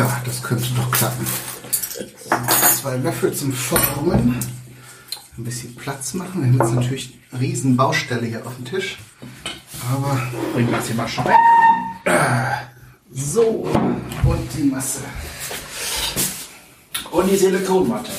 Ja, 0.00 0.18
das 0.24 0.42
könnte 0.42 0.64
doch 0.78 0.90
klappen. 0.90 1.26
Zwei 2.80 2.96
Löffel 2.96 3.34
zum 3.34 3.52
Formen. 3.52 4.34
Ein 5.36 5.44
bisschen 5.44 5.74
Platz 5.74 6.14
machen. 6.14 6.40
Wir 6.40 6.58
haben 6.58 6.58
jetzt 6.58 6.74
natürlich 6.74 7.18
eine 7.30 7.42
riesen 7.42 7.76
Baustelle 7.76 8.26
hier 8.26 8.46
auf 8.46 8.56
dem 8.56 8.64
Tisch. 8.64 8.96
Aber 9.92 10.18
Bring 10.54 10.72
das 10.72 10.86
hier 10.86 10.96
mal 10.96 11.06
schon 11.06 11.26
weg. 11.26 11.34
so. 13.12 13.68
Und 14.24 14.48
die 14.56 14.62
Masse. 14.62 15.00
Und 17.10 17.30
die 17.30 17.36
Silikonmatte. 17.36 18.10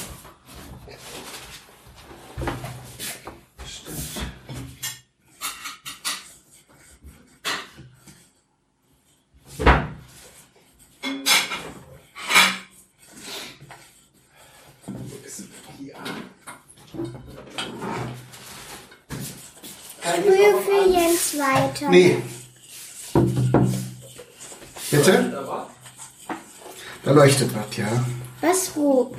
Leuchtet 27.21 27.53
was, 27.53 27.77
ja. 27.77 28.05
Was, 28.41 28.75
wo? 28.75 29.15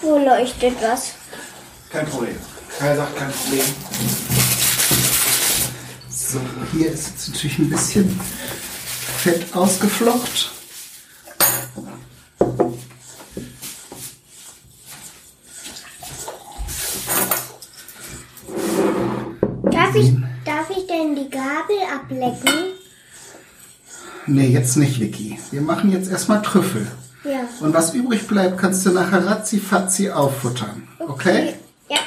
Wo 0.00 0.18
leuchtet 0.18 0.76
was? 0.80 1.14
Kein 1.90 2.06
Problem. 2.06 2.36
Er 2.78 2.96
sagt 2.96 3.16
kein 3.16 3.32
Problem. 3.32 3.64
So, 6.08 6.40
hier 6.72 6.92
ist 6.92 7.08
jetzt 7.08 7.28
natürlich 7.30 7.58
ein 7.58 7.70
bisschen 7.70 8.20
Fett 9.18 9.56
ausgeflocht. 9.56 10.52
Darf 19.70 19.94
ich, 19.96 20.12
darf 20.44 20.70
ich 20.70 20.86
denn 20.86 21.16
die 21.16 21.28
Gabel 21.28 21.76
ablecken? 21.92 22.73
Nee, 24.26 24.48
jetzt 24.48 24.76
nicht, 24.76 25.00
Vicky. 25.00 25.38
Wir 25.50 25.60
machen 25.60 25.92
jetzt 25.92 26.10
erstmal 26.10 26.40
Trüffel. 26.42 26.86
Ja. 27.24 27.48
Und 27.60 27.74
was 27.74 27.94
übrig 27.94 28.26
bleibt, 28.26 28.58
kannst 28.58 28.84
du 28.86 28.90
nachher 28.90 29.26
ratzi-fatzi 29.26 30.10
auffuttern. 30.10 30.88
Okay? 30.98 31.54
Ja. 31.88 31.98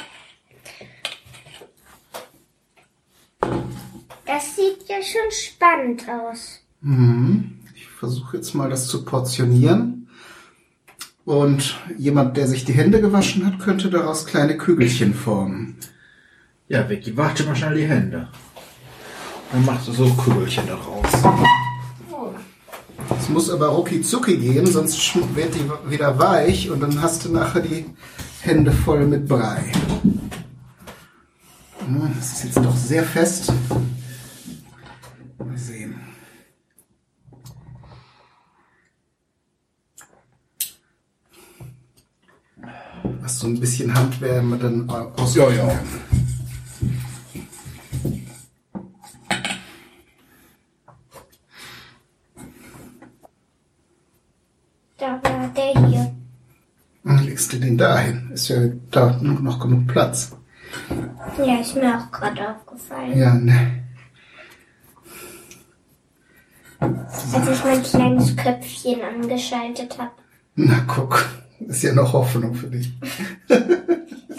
Das 4.26 4.56
sieht 4.56 4.88
ja 4.88 4.96
schon 5.02 5.30
spannend 5.30 6.04
aus. 6.08 6.60
Ich 7.74 7.86
versuche 7.88 8.36
jetzt 8.36 8.54
mal 8.54 8.70
das 8.70 8.88
zu 8.88 9.04
portionieren. 9.04 10.08
Und 11.24 11.78
jemand, 11.96 12.36
der 12.36 12.46
sich 12.48 12.64
die 12.64 12.72
Hände 12.72 13.00
gewaschen 13.00 13.44
hat, 13.44 13.58
könnte 13.58 13.90
daraus 13.90 14.26
kleine 14.26 14.56
Kügelchen 14.56 15.14
formen. 15.14 15.76
Ja, 16.68 16.88
Vicky, 16.88 17.16
warte 17.16 17.44
mal 17.44 17.54
schnell 17.54 17.74
die 17.74 17.86
Hände. 17.86 18.28
Dann 19.52 19.64
machst 19.64 19.88
du 19.88 19.92
so 19.92 20.12
Kügelchen 20.14 20.66
daraus. 20.66 21.06
Es 23.28 23.34
muss 23.34 23.50
aber 23.50 23.66
rucki 23.68 24.00
zucki 24.00 24.38
gehen, 24.38 24.64
sonst 24.64 25.14
wird 25.36 25.54
die 25.54 25.90
wieder 25.90 26.18
weich 26.18 26.70
und 26.70 26.80
dann 26.80 27.02
hast 27.02 27.26
du 27.26 27.28
nachher 27.30 27.60
die 27.60 27.84
Hände 28.40 28.72
voll 28.72 29.06
mit 29.06 29.28
Brei. 29.28 29.70
Hm, 31.80 32.10
Das 32.16 32.32
ist 32.32 32.44
jetzt 32.44 32.56
doch 32.56 32.74
sehr 32.74 33.04
fest. 33.04 33.52
Mal 35.38 35.58
sehen. 35.58 36.00
Was 43.20 43.40
so 43.40 43.46
ein 43.46 43.60
bisschen 43.60 43.92
Handwärme 43.94 44.56
dann 44.56 44.88
aus. 44.88 45.34
Ja, 45.34 45.50
ja. 45.50 45.78
Legst 57.78 57.78
du 57.78 57.78
den 57.78 57.78
da 57.78 57.98
hin. 57.98 58.30
Ist 58.32 58.48
ja 58.48 58.56
da 58.90 59.18
noch 59.20 59.40
noch 59.40 59.60
genug 59.60 59.86
Platz. 59.86 60.32
Ja, 61.38 61.60
ist 61.60 61.74
mir 61.74 61.96
auch 61.96 62.10
gerade 62.10 62.50
aufgefallen. 62.50 63.18
Ja, 63.18 63.34
ne. 63.34 63.84
Als 66.80 67.48
ich 67.50 67.64
mein 67.64 67.82
kleines 67.82 68.36
Köpfchen 68.36 69.02
angeschaltet 69.02 69.98
habe. 69.98 70.12
Na 70.54 70.84
guck, 70.86 71.24
ist 71.60 71.82
ja 71.82 71.92
noch 71.92 72.12
Hoffnung 72.12 72.54
für 72.54 72.68
dich. 72.68 72.92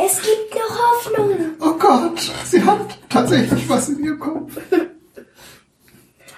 Es 0.02 0.22
gibt 0.22 0.56
noch 0.56 0.80
Hoffnung. 0.80 1.36
Oh 1.60 1.78
Gott, 1.78 2.32
sie 2.46 2.64
hat 2.64 2.98
tatsächlich 3.10 3.68
was 3.68 3.90
in 3.90 4.00
ihrem 4.02 4.18
Kopf. 4.18 4.58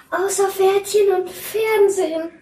Außer 0.09 0.47
Pferdchen 0.47 1.21
und 1.21 1.29
Fernsehen. 1.29 2.40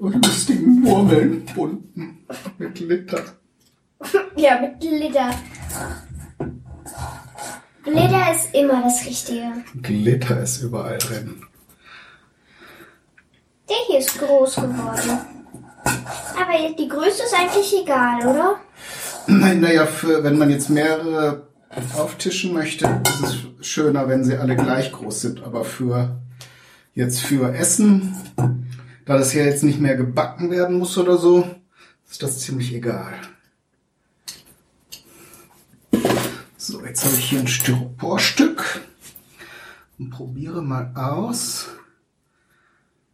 Und 0.00 0.24
lustigen 0.26 0.80
Murmeln 0.80 1.44
bunten 1.54 2.26
mit 2.58 2.74
Glitter. 2.74 3.22
Ja, 4.36 4.60
mit 4.60 4.80
Glitter. 4.80 5.30
Glitter 7.84 8.32
ist 8.32 8.54
immer 8.54 8.82
das 8.82 9.04
Richtige. 9.06 9.52
Glitter 9.80 10.42
ist 10.42 10.62
überall 10.62 10.98
drin. 10.98 11.42
Der 13.68 13.76
hier 13.88 13.98
ist 13.98 14.18
groß 14.18 14.56
geworden. 14.56 15.18
Aber 15.84 16.74
die 16.78 16.88
Größe 16.88 17.22
ist 17.22 17.34
eigentlich 17.34 17.82
egal, 17.82 18.26
oder? 18.26 18.56
Nein, 19.26 19.60
naja, 19.60 19.86
für, 19.86 20.24
wenn 20.24 20.38
man 20.38 20.50
jetzt 20.50 20.68
mehrere 20.68 21.48
auftischen 21.96 22.52
möchte, 22.52 23.00
ist 23.22 23.46
es 23.60 23.66
schöner, 23.66 24.08
wenn 24.08 24.24
sie 24.24 24.36
alle 24.36 24.56
gleich 24.56 24.92
groß 24.92 25.20
sind. 25.20 25.42
Aber 25.42 25.64
für 25.64 26.20
jetzt 26.94 27.20
für 27.20 27.54
Essen, 27.54 28.16
da 29.04 29.18
das 29.18 29.34
ja 29.34 29.44
jetzt 29.44 29.62
nicht 29.64 29.80
mehr 29.80 29.96
gebacken 29.96 30.50
werden 30.50 30.78
muss 30.78 30.96
oder 30.98 31.16
so, 31.16 31.48
ist 32.10 32.22
das 32.22 32.40
ziemlich 32.40 32.74
egal. 32.74 33.14
So, 36.56 36.84
jetzt 36.84 37.04
habe 37.04 37.16
ich 37.16 37.24
hier 37.30 37.40
ein 37.40 37.48
Styroporstück. 37.48 38.82
und 39.98 40.10
probiere 40.10 40.62
mal 40.62 40.92
aus, 40.94 41.68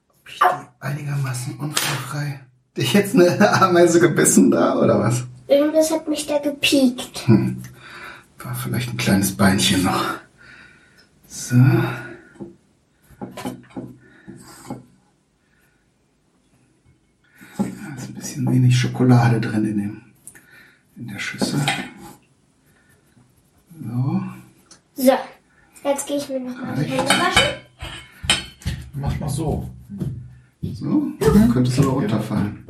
ob 0.09 0.29
ich 0.29 0.39
die 0.39 0.67
einigermaßen 0.81 1.57
unfallfrei. 1.57 2.41
Dich 2.77 2.93
jetzt 2.93 3.15
eine 3.15 3.51
Ameise 3.63 4.01
gebissen 4.01 4.51
da 4.51 4.77
oder 4.79 4.99
was? 5.01 5.25
Irgendwas 5.49 5.91
hat 5.91 6.07
mich 6.09 6.27
da 6.27 6.39
gepiekt. 6.39 7.25
War 8.39 8.55
vielleicht 8.55 8.91
ein 8.91 8.97
kleines 8.99 9.37
Beinchen 9.37 9.83
noch. 9.83 10.05
So. 11.27 11.57
Da 17.59 17.65
ist 17.97 18.08
ein 18.08 18.08
bisschen 18.19 18.51
wenig 18.51 18.77
Schokolade 18.77 19.41
drin 19.41 19.65
in, 19.65 19.79
dem, 19.79 20.03
in 20.97 21.09
der 21.09 21.19
Schüssel. 21.19 21.61
So. 23.81 24.23
So, 24.97 25.13
jetzt 25.85 26.07
gehe 26.07 26.17
ich 26.17 26.29
mir 26.29 26.41
nochmal 26.41 26.75
die 26.77 26.91
Hände 26.91 27.11
waschen. 27.11 27.43
Mach 28.95 29.21
mal 29.21 29.29
so. 29.29 29.71
So. 30.61 31.13
Könntest 31.53 31.79
du 31.79 31.83
da 31.83 31.89
runterfallen. 31.89 32.67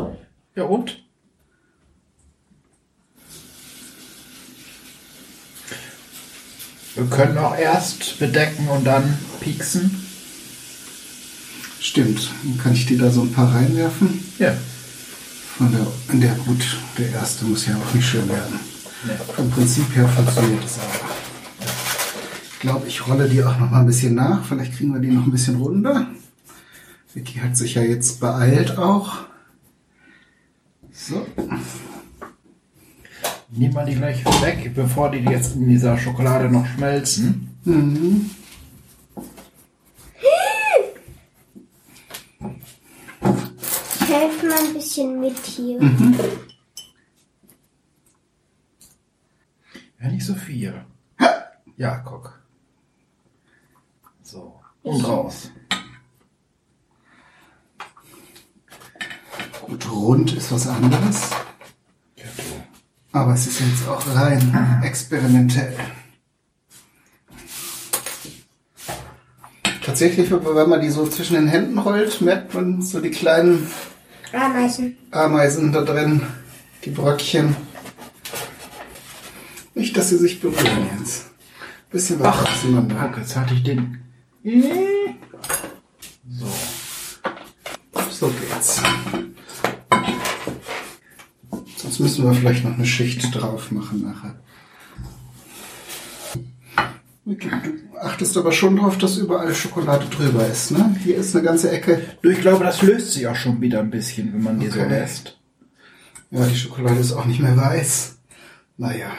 Ja 0.55 0.65
und? 0.65 1.03
Wir 6.95 7.07
können 7.07 7.39
auch 7.39 7.57
erst 7.57 8.19
bedecken 8.19 8.69
und 8.69 8.85
dann 8.85 9.17
pieksen. 9.41 10.05
Stimmt. 11.81 12.31
Dann 12.43 12.59
kann 12.59 12.73
ich 12.75 12.87
dir 12.87 12.99
da 12.99 13.11
so 13.11 13.23
ein 13.23 13.33
paar 13.33 13.55
reinwerfen. 13.55 14.23
Ja. 14.39 14.55
Von 15.59 15.73
der, 15.73 15.87
der 16.21 16.35
gut, 16.37 16.65
der 16.97 17.11
erste 17.11 17.45
muss 17.45 17.67
ja 17.67 17.75
auch 17.77 17.93
nicht 17.93 18.07
schön 18.07 18.29
werden. 18.29 18.61
Vom 19.35 19.51
Prinzip 19.51 19.95
her 19.97 20.09
funktioniert 20.09 20.65
es 20.65 20.79
aber. 20.79 21.11
Ich 22.53 22.61
glaube, 22.61 22.87
ich 22.87 23.07
rolle 23.09 23.29
die 23.29 23.43
auch 23.43 23.59
noch 23.59 23.69
mal 23.69 23.81
ein 23.81 23.87
bisschen 23.87 24.15
nach. 24.15 24.45
Vielleicht 24.45 24.77
kriegen 24.77 24.93
wir 24.93 25.01
die 25.01 25.11
noch 25.11 25.27
ein 25.27 25.33
bisschen 25.33 25.57
runder. 25.57 26.07
Vicky 27.13 27.41
hat 27.41 27.57
sich 27.57 27.75
ja 27.75 27.83
jetzt 27.83 28.21
beeilt 28.21 28.79
auch. 28.79 29.19
So. 30.93 31.27
Nehmen 33.51 33.75
wir 33.75 33.85
die 33.85 33.97
gleich 33.97 34.25
weg, 34.43 34.73
bevor 34.77 35.11
die 35.11 35.19
jetzt 35.19 35.57
in 35.57 35.69
dieser 35.69 35.99
Schokolade 35.99 36.49
noch 36.49 36.67
schmelzen. 36.67 37.57
Ich 44.01 44.09
helfe 44.09 44.47
mal 44.47 44.59
ein 44.59 44.75
bisschen 44.89 45.21
mit 45.21 45.37
hier. 45.45 45.79
Ja, 50.01 50.09
nicht 50.09 50.25
so 50.25 50.35
viel. 50.35 50.83
Ja, 51.77 51.99
guck. 51.99 52.41
So. 54.23 54.59
Und 54.83 55.07
raus. 55.07 55.51
Gut, 59.67 59.91
rund 59.91 60.33
ist 60.33 60.53
was 60.53 60.67
anderes. 60.67 61.33
Aber 63.13 63.35
es 63.35 63.47
ist 63.47 63.61
jetzt 63.61 63.87
auch 63.89 64.07
rein 64.15 64.81
experimentell. 64.83 65.77
Tatsächlich, 69.85 70.31
wenn 70.31 70.69
man 70.69 70.81
die 70.81 70.89
so 70.89 71.07
zwischen 71.07 71.35
den 71.35 71.49
Händen 71.49 71.79
rollt, 71.79 72.23
merkt 72.23 72.55
man 72.55 72.81
so 72.81 73.01
die 73.01 73.11
kleinen 73.11 73.71
Ameisen. 74.33 74.97
Ameisen 75.11 75.73
da 75.73 75.83
drin, 75.83 76.23
die 76.85 76.91
Bröckchen. 76.91 77.57
Nicht, 79.75 79.97
dass 79.97 80.11
sie 80.11 80.19
sich 80.19 80.41
berühren 80.41 80.89
jetzt. 80.99 81.31
Bisschen 81.91 82.21
weiter 82.21 82.47
auseinander. 82.51 82.97
Guck, 83.09 83.19
jetzt 83.19 83.37
hatte 83.37 83.55
ich 83.55 83.63
den. 83.63 84.03
So. 86.29 86.47
So 88.11 88.29
geht's. 88.29 88.83
Sonst 91.77 92.01
müssen 92.01 92.25
wir 92.25 92.35
vielleicht 92.35 92.65
noch 92.65 92.75
eine 92.75 92.85
Schicht 92.85 93.35
drauf 93.35 93.71
machen 93.71 94.03
nachher. 94.03 94.39
Vicky, 97.29 97.51
Du 97.51 97.99
achtest 97.99 98.37
aber 98.39 98.53
schon 98.53 98.77
drauf, 98.77 98.97
dass 98.99 99.17
überall 99.19 99.55
Schokolade 99.55 100.07
drüber 100.07 100.47
ist, 100.47 100.71
ne? 100.71 100.97
Hier 101.05 101.17
ist 101.17 101.35
eine 101.37 101.45
ganze 101.45 101.71
Ecke. 101.71 102.01
Du, 102.23 102.31
ich 102.31 102.41
glaube, 102.41 102.65
das 102.65 102.81
löst 102.83 103.13
sich 103.13 103.27
auch 103.27 103.37
schon 103.37 103.61
wieder 103.61 103.81
ein 103.81 103.91
bisschen, 103.91 104.33
wenn 104.33 104.43
man 104.43 104.61
die 104.61 104.69
so 104.69 104.81
Okay. 104.81 104.89
lässt. 104.89 105.39
Ja, 106.31 106.47
die 106.47 106.57
Schokolade 106.57 106.99
ist 107.01 107.13
auch 107.13 107.25
nicht 107.27 107.41
mehr 107.41 107.57
weiß. 107.57 108.17
Naja, 108.79 109.11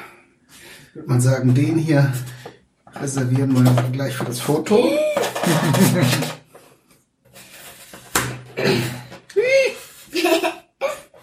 würde 0.93 1.07
man 1.09 1.21
sagen, 1.21 1.53
den 1.53 1.77
hier 1.77 2.11
reservieren 2.95 3.53
wir 3.53 3.83
gleich 3.91 4.15
für 4.15 4.25
das 4.25 4.39
Foto. 4.39 4.89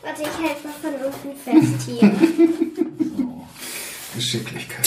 Warte, 0.03 0.23
ich 0.23 0.29
halte 0.29 0.67
mal 0.67 0.75
von 0.81 0.95
unten 1.05 1.37
fest 1.43 1.89
hier. 1.89 2.11
Geschicklichkeitstest. 4.15 4.86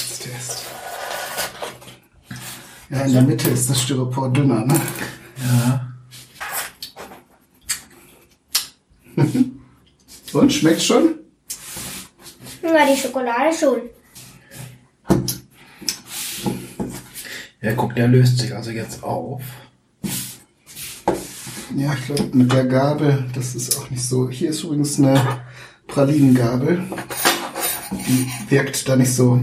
Ja, 2.90 3.02
in 3.02 3.14
der 3.14 3.22
Mitte 3.22 3.50
ist 3.50 3.70
das 3.70 3.82
Styropor 3.84 4.32
dünner, 4.34 4.66
ne? 4.66 4.80
Ja. 5.44 5.86
Und, 10.34 10.54
schmeckt 10.54 10.82
schon? 10.82 11.16
Ja, 12.64 12.86
die 12.92 12.98
Schokolade 13.00 13.54
schon. 13.58 13.82
Ja, 17.62 17.74
guck, 17.74 17.96
der 17.96 18.08
löst 18.08 18.38
sich 18.40 18.56
also 18.56 18.72
jetzt 18.72 19.04
auf. 19.04 19.42
Ja, 21.76 21.94
ich 21.94 22.06
glaube, 22.06 22.36
mit 22.36 22.52
der 22.52 22.66
Gabel, 22.66 23.26
das 23.34 23.54
ist 23.56 23.78
auch 23.78 23.90
nicht 23.90 24.04
so. 24.04 24.30
Hier 24.30 24.50
ist 24.52 24.64
übrigens 24.64 24.98
eine 24.98 25.42
Pralinengabel. 25.88 26.84
Die 27.92 28.28
wirkt 28.50 28.88
da 28.88 28.96
nicht 28.96 29.14
so 29.14 29.42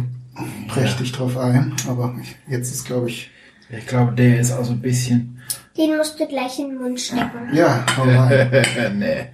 prächtig 0.69 1.13
drauf 1.13 1.37
ein. 1.37 1.75
Aber 1.89 2.15
ich- 2.21 2.37
jetzt 2.49 2.73
ist, 2.73 2.85
glaube 2.85 3.09
ich, 3.11 3.31
Ich 3.71 3.87
glaube, 3.87 4.13
der 4.13 4.41
ist 4.41 4.53
also 4.53 4.73
ein 4.73 4.81
bisschen. 4.81 5.41
Den 5.77 5.97
musst 5.97 6.19
du 6.19 6.27
gleich 6.27 6.59
in 6.59 6.69
den 6.71 6.79
Mund 6.79 7.01
stecken. 7.01 7.53
ja, 7.53 7.85
hau 7.97 8.05
rein. 8.05 8.49
nee. 8.99 9.27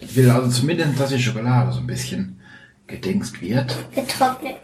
Ich 0.00 0.16
will 0.16 0.30
also 0.30 0.48
zumindest, 0.50 0.98
dass 0.98 1.10
die 1.10 1.18
Schokolade 1.20 1.72
so 1.72 1.80
ein 1.80 1.86
bisschen 1.86 2.40
gedingst 2.86 3.40
wird. 3.40 3.76
Getrocknet. 3.94 4.56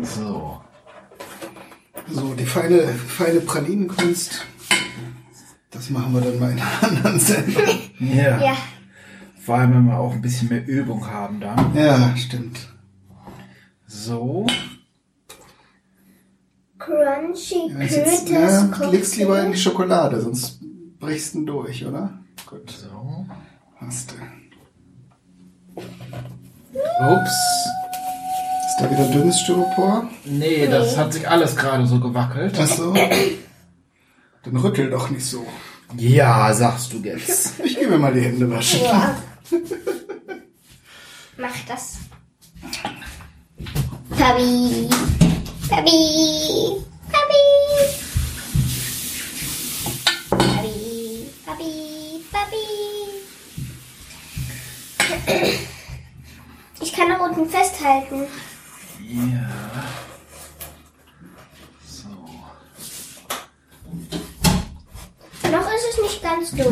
So. 0.00 0.60
So, 2.08 2.34
die 2.34 2.46
feine, 2.46 2.82
feine 2.86 3.40
Pralinenkunst. 3.40 4.44
Das 5.70 5.90
machen 5.90 6.14
wir 6.14 6.20
dann 6.22 6.38
mal 6.38 6.52
in 6.52 6.58
einer 6.60 6.82
anderen 6.82 7.20
Sendung. 7.20 7.62
Ja. 7.98 8.40
Ja. 8.40 8.56
Vor 9.44 9.56
allem, 9.56 9.74
wenn 9.74 9.84
wir 9.86 9.98
auch 9.98 10.12
ein 10.12 10.22
bisschen 10.22 10.48
mehr 10.48 10.66
Übung 10.66 11.06
haben 11.06 11.40
dann. 11.40 11.74
Ja, 11.76 12.16
stimmt. 12.16 12.68
So. 13.86 14.46
Crunchy 16.78 17.72
Ja, 17.72 17.80
jetzt, 17.80 18.28
ja, 18.28 18.70
legst 18.90 19.16
lieber 19.16 19.42
in 19.42 19.52
die 19.52 19.58
Schokolade, 19.58 20.20
sonst 20.20 20.60
brichst 20.98 21.34
du 21.34 21.44
durch, 21.44 21.84
oder? 21.86 22.18
Gut, 22.48 22.70
So. 22.70 23.26
hast 23.80 24.12
du. 24.12 24.14
Ups. 27.00 27.32
Ist 28.68 28.80
da 28.80 28.90
wieder 28.90 29.08
dünnes 29.10 29.40
Styropor? 29.40 30.08
Nee, 30.24 30.66
das 30.66 30.96
hat 30.96 31.12
sich 31.12 31.28
alles 31.28 31.56
gerade 31.56 31.86
so 31.86 31.98
gewackelt. 31.98 32.54
Ach 32.60 32.66
so. 32.66 32.92
Dann 32.92 34.56
rüttel 34.56 34.90
doch 34.90 35.08
nicht 35.10 35.24
so. 35.24 35.46
Ja, 35.96 36.52
sagst 36.52 36.92
du 36.92 36.98
jetzt. 36.98 37.54
Ich 37.64 37.78
gehe 37.78 37.88
mir 37.88 37.98
mal 37.98 38.12
die 38.12 38.20
Hände 38.20 38.50
waschen. 38.50 38.80
Ja. 38.82 39.16
Mach 41.38 41.54
das. 41.68 41.96
Papi. 44.10 44.88
Papi. 45.76 45.92
Papi. 47.12 47.42
Papi. 50.30 51.28
Papi. 51.44 51.72
Papi. 52.32 52.64
Ich 56.80 56.92
kann 56.94 57.10
da 57.10 57.16
unten 57.18 57.46
festhalten. 57.50 58.22
Ja. 59.06 59.50
So. 61.86 62.08
Noch 65.50 65.68
ist 65.74 65.86
es 65.90 66.02
nicht 66.02 66.22
ganz 66.22 66.52
durch. 66.52 66.70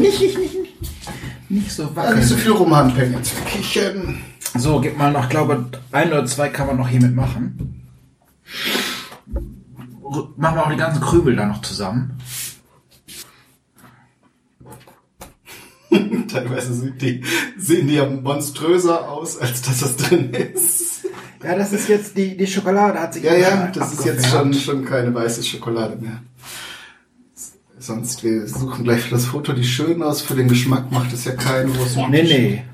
Nicht 1.51 1.71
so 1.71 1.93
Ja, 1.95 2.15
nicht 2.15 2.27
so 2.27 2.37
viel 2.37 2.53
rumhampeln 2.53 3.13
jetzt. 3.13 3.35
Kichen. 3.45 4.25
So, 4.55 4.81
gib 4.81 4.97
mal 4.97 5.13
noch, 5.13 5.29
glaube 5.29 5.67
ein 5.93 6.09
oder 6.09 6.25
zwei 6.25 6.49
kann 6.49 6.69
man 6.69 6.79
noch 6.79 6.89
hiermit 6.89 7.15
machen. 7.15 7.83
Machen 10.37 10.57
wir 10.57 10.65
auch 10.67 10.71
die 10.71 10.77
ganzen 10.77 11.01
Krümel 11.03 11.37
da 11.37 11.47
noch 11.47 11.63
zusammen. 11.63 12.19
Teilweise 16.29 16.75
sind 16.75 17.01
die, 17.03 17.23
sehen 17.57 17.87
die 17.89 17.95
ja 17.95 18.07
monströser 18.09 19.09
aus, 19.09 19.39
als 19.39 19.63
dass 19.63 19.81
das 19.81 19.97
drin 19.97 20.31
ist. 20.33 21.05
Ja, 21.43 21.57
das 21.57 21.73
ist 21.73 21.89
jetzt 21.89 22.17
die, 22.17 22.37
die 22.37 22.47
Schokolade 22.47 22.99
hat 22.99 23.15
sich 23.15 23.23
Ja, 23.23 23.35
ja, 23.35 23.49
abgefärbt. 23.49 23.77
das 23.77 23.93
ist 23.93 24.05
jetzt 24.05 24.27
schon, 24.29 24.55
schon 24.55 24.85
keine 24.85 25.15
weiße 25.15 25.43
Schokolade 25.43 25.97
mehr. 25.97 26.23
Sonst, 27.79 28.25
wir 28.25 28.47
suchen 28.49 28.83
gleich 28.85 29.03
für 29.03 29.11
das 29.11 29.27
Foto 29.27 29.53
die 29.53 29.65
schön 29.65 30.03
aus. 30.03 30.23
Für 30.23 30.35
den 30.35 30.49
Geschmack 30.49 30.91
macht 30.91 31.13
es 31.13 31.27
ja 31.27 31.33
keinen 31.33 31.71
großen 31.73 32.11
Nee, 32.11 32.23
nee. 32.23 32.65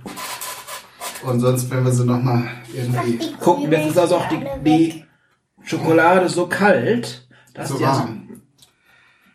Und 1.24 1.40
sonst, 1.40 1.68
wenn 1.70 1.85
wir 1.85 1.90
sie 1.92 2.05
nochmal 2.07 2.44
irgendwie 2.72 3.18
Die 3.18 3.35
Guck, 3.40 3.61
jetzt 3.68 3.88
ist 3.90 3.98
also 3.98 4.16
auch 4.18 4.29
die, 4.29 4.38
die 4.64 5.05
Schokolade 5.64 6.29
so 6.29 6.46
kalt, 6.46 7.26
dass 7.61 7.68
so 7.68 7.79
die 7.79 7.85
warm. 7.85 8.27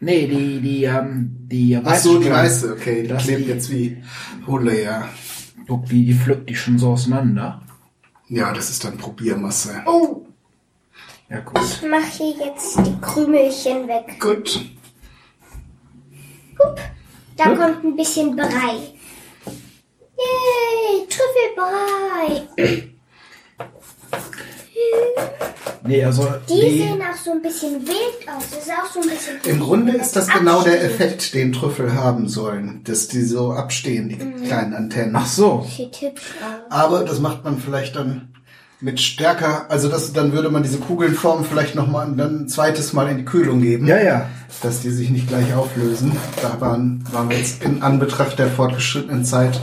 Nee, 0.01 0.27
die, 0.27 0.59
die, 0.61 0.83
ähm, 0.83 1.35
die 1.47 1.79
Ach 1.83 1.95
so, 1.95 2.19
die 2.19 2.29
weiße, 2.29 2.73
okay. 2.73 3.03
Die 3.03 3.07
Das 3.07 3.23
klebt 3.23 3.45
die- 3.45 3.49
jetzt 3.49 3.71
wie 3.71 4.03
Hulle, 4.45 4.83
ja. 4.83 5.09
Guck, 5.67 5.85
die, 5.87 6.05
die 6.05 6.13
pflückt 6.13 6.49
die 6.49 6.55
schon 6.55 6.77
so 6.77 6.91
auseinander. 6.91 7.61
Ja, 8.27 8.53
das 8.53 8.69
ist 8.69 8.83
dann 8.83 8.97
Probiermasse. 8.97 9.81
Oh, 9.85 10.25
Ja, 11.29 11.39
gut. 11.39 11.59
ich 11.63 11.81
mache 11.89 12.03
hier 12.17 12.35
jetzt 12.47 12.77
die 12.79 12.99
Krümelchen 13.01 13.87
weg. 13.87 14.19
Gut. 14.19 14.65
Hup, 16.59 16.79
da 17.37 17.55
kommt 17.55 17.83
ein 17.83 17.95
bisschen 17.95 18.35
Brei. 18.35 18.77
Yay, 20.17 21.07
Trüffelbrei. 21.09 22.47
Nee, 25.87 26.03
also 26.03 26.27
Die, 26.49 26.53
die, 26.59 26.77
sehen 26.79 26.99
auch 27.01 27.15
so 27.23 27.31
ein 27.31 27.41
bisschen 27.41 27.73
wild 27.87 28.27
aus. 28.35 28.43
Das 28.51 28.59
ist 28.65 28.71
auch 28.71 28.91
so 28.91 28.99
ein 29.01 29.09
bisschen. 29.09 29.35
Im 29.53 29.59
Grunde 29.59 29.93
ist 29.93 30.15
das 30.15 30.27
genau 30.27 30.61
der 30.63 30.73
Abstehen. 30.73 30.91
Effekt, 30.91 31.33
den 31.33 31.53
Trüffel 31.53 31.93
haben 31.93 32.27
sollen, 32.27 32.81
dass 32.85 33.07
die 33.07 33.23
so 33.23 33.51
abstehen, 33.51 34.09
die 34.09 34.15
Mhm. 34.15 34.43
kleinen 34.45 34.73
Antennen. 34.73 35.15
ach 35.15 35.27
so. 35.27 35.65
Aber 36.69 37.03
das 37.03 37.19
macht 37.19 37.43
man 37.43 37.59
vielleicht 37.59 37.95
dann 37.95 38.29
mit 38.81 38.99
stärker, 38.99 39.69
also 39.71 39.87
das, 39.87 40.11
dann 40.13 40.33
würde 40.33 40.49
man 40.49 40.61
diese 40.63 40.77
Kugelnform 40.79 41.45
vielleicht 41.45 41.75
noch 41.75 41.87
mal 41.87 42.11
dann 42.15 42.41
ein 42.43 42.47
zweites 42.49 42.91
Mal 42.93 43.09
in 43.09 43.17
die 43.17 43.25
Kühlung 43.25 43.61
geben, 43.61 43.87
Ja, 43.87 43.99
ja. 44.01 44.27
dass 44.61 44.81
die 44.81 44.89
sich 44.91 45.09
nicht 45.09 45.27
gleich 45.27 45.53
auflösen. 45.55 46.11
Da 46.41 46.59
waren, 46.59 47.03
waren 47.11 47.29
wir 47.29 47.37
jetzt 47.37 47.63
in 47.63 47.81
Anbetracht 47.81 48.37
der 48.37 48.47
fortgeschrittenen 48.47 49.23
Zeit 49.23 49.59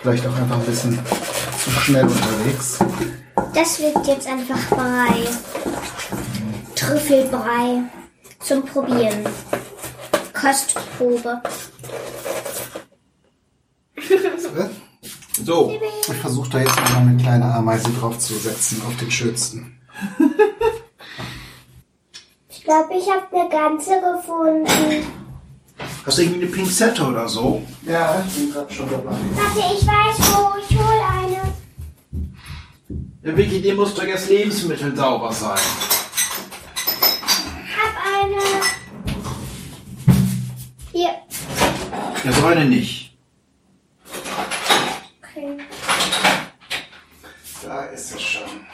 vielleicht 0.00 0.26
auch 0.26 0.36
einfach 0.36 0.56
ein 0.58 0.64
bisschen 0.66 0.98
zu 1.62 1.70
schnell 1.70 2.04
unterwegs. 2.04 2.78
Das 3.54 3.80
wird 3.80 4.06
jetzt 4.06 4.26
einfach 4.26 4.58
Brei. 4.68 5.28
Trüffelbrei. 6.74 7.82
Zum 8.40 8.64
Probieren. 8.64 9.26
Kostprobe. 10.32 11.42
So. 15.44 15.72
Ich 16.08 16.16
versuche 16.16 16.50
da 16.50 16.58
jetzt 16.60 16.76
noch 16.76 16.90
mal 16.90 16.98
eine 17.00 17.16
kleine 17.16 17.44
Ameise 17.54 17.90
draufzusetzen 17.90 18.82
auf 18.86 18.96
den 18.96 19.10
schönsten. 19.10 19.80
Ich 22.48 22.64
glaube, 22.64 22.94
ich 22.94 23.08
habe 23.10 23.26
eine 23.32 23.48
ganze 23.48 24.00
gefunden. 24.00 25.06
Hast 26.04 26.18
du 26.18 26.22
irgendwie 26.22 26.42
eine 26.42 26.50
Pinzette 26.50 27.02
oder 27.02 27.28
so? 27.28 27.62
Ja, 27.84 28.22
ich 28.26 28.34
bin 28.34 28.52
gerade 28.52 28.72
schon 28.72 28.90
dabei. 28.90 29.16
Warte, 29.34 29.74
ich 29.74 29.86
weiß 29.86 30.18
wo. 30.32 30.58
Ich 30.58 30.78
hole. 30.78 30.97
Ja, 33.28 33.36
Vicky, 33.36 33.60
dir 33.60 33.74
muss 33.74 33.94
doch 33.94 34.04
jetzt 34.04 34.30
Lebensmittel 34.30 34.96
sauber 34.96 35.30
sein. 35.30 35.58
Hab 37.76 37.94
eine. 38.22 38.40
Hier. 40.92 41.10
Ja, 42.24 42.32
so 42.32 42.46
eine 42.46 42.64
nicht. 42.64 43.18
Okay. 45.22 45.58
Da 47.62 47.84
ist 47.84 48.14
es 48.14 48.22
schon. 48.22 48.66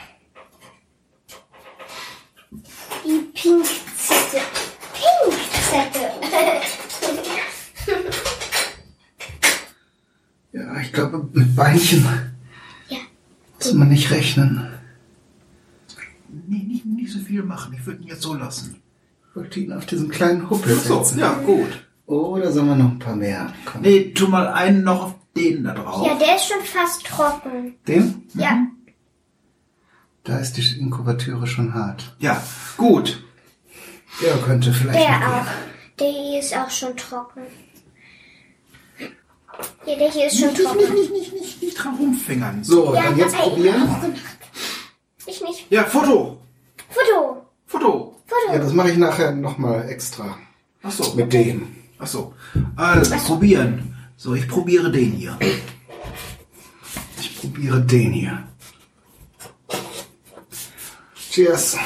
Die 3.03 3.19
Pinkzette. 3.33 4.41
Pinkzette. 4.93 6.11
Ja, 10.53 10.79
ich 10.79 10.93
glaube, 10.93 11.29
mit 11.33 11.53
Beinchen 11.57 12.24
nicht 14.09 14.11
rechnen. 14.11 14.67
Nee, 16.47 16.63
nicht, 16.63 16.85
nicht 16.85 17.11
so 17.13 17.19
viel 17.19 17.43
machen. 17.43 17.73
Ich 17.77 17.85
würde 17.85 18.01
ihn 18.01 18.07
jetzt 18.07 18.21
so 18.21 18.33
lassen. 18.33 18.81
Ich 19.29 19.35
wollte 19.35 19.59
ihn 19.59 19.73
auf 19.73 19.85
diesen 19.85 20.09
kleinen 20.09 20.49
Huppel 20.49 20.75
So, 20.75 21.03
setzen. 21.03 21.19
ja, 21.19 21.33
gut. 21.33 21.87
Oder 22.07 22.51
sollen 22.51 22.67
wir 22.67 22.75
noch 22.75 22.91
ein 22.91 22.99
paar 22.99 23.15
mehr? 23.15 23.51
Komm. 23.65 23.81
Nee, 23.81 24.11
tu 24.13 24.27
mal 24.27 24.47
einen 24.47 24.83
noch 24.83 25.01
auf 25.03 25.15
den 25.35 25.63
da 25.63 25.73
drauf. 25.73 26.05
Ja, 26.05 26.15
der 26.17 26.35
ist 26.35 26.47
schon 26.47 26.63
fast 26.63 27.05
trocken. 27.05 27.75
Den? 27.87 28.23
Ja. 28.35 28.67
Da 30.23 30.37
ist 30.39 30.53
die 30.57 30.79
Inkubatüre 30.79 31.47
schon 31.47 31.73
hart. 31.73 32.15
Ja, 32.19 32.41
gut. 32.77 33.23
Der 34.21 34.35
könnte 34.37 34.71
vielleicht 34.73 34.99
Der 34.99 35.17
auch. 35.17 35.45
Der 35.99 36.39
ist 36.39 36.55
auch 36.55 36.69
schon 36.69 36.95
trocken. 36.95 37.41
Ja, 39.85 39.95
der 39.95 40.11
hier 40.11 40.27
ist 40.27 40.39
schon 40.39 40.49
Nicht, 40.49 40.57
nicht, 40.59 40.67
trocken. 40.67 40.93
nicht, 40.95 41.11
nicht, 41.11 41.33
nicht, 41.33 41.61
nicht 41.63 41.75
dran 41.75 41.95
rumfingern. 41.95 42.63
So, 42.63 42.93
Ja, 42.93 43.03
dann 43.03 43.17
jetzt 43.17 43.35
probieren. 43.35 44.15
Ich 45.25 45.41
nicht. 45.41 45.71
Ja, 45.71 45.83
Foto. 45.85 46.41
Foto. 46.89 47.45
Foto. 47.65 48.15
Foto. 48.25 48.53
Ja, 48.53 48.59
das 48.59 48.73
mache 48.73 48.91
ich 48.91 48.97
nachher 48.97 49.31
nochmal 49.31 49.89
extra. 49.89 50.37
Ach 50.83 50.91
so. 50.91 51.13
Mit 51.15 51.31
dem. 51.33 51.75
Ach 51.99 52.07
so. 52.07 52.33
Also, 52.75 53.15
probieren. 53.17 53.95
So, 54.17 54.33
ich 54.33 54.47
probiere 54.47 54.91
den 54.91 55.11
hier. 55.11 55.37
Ich 57.19 57.37
probiere 57.39 57.81
den 57.81 58.11
hier. 58.13 58.47
Cheers. 61.31 61.77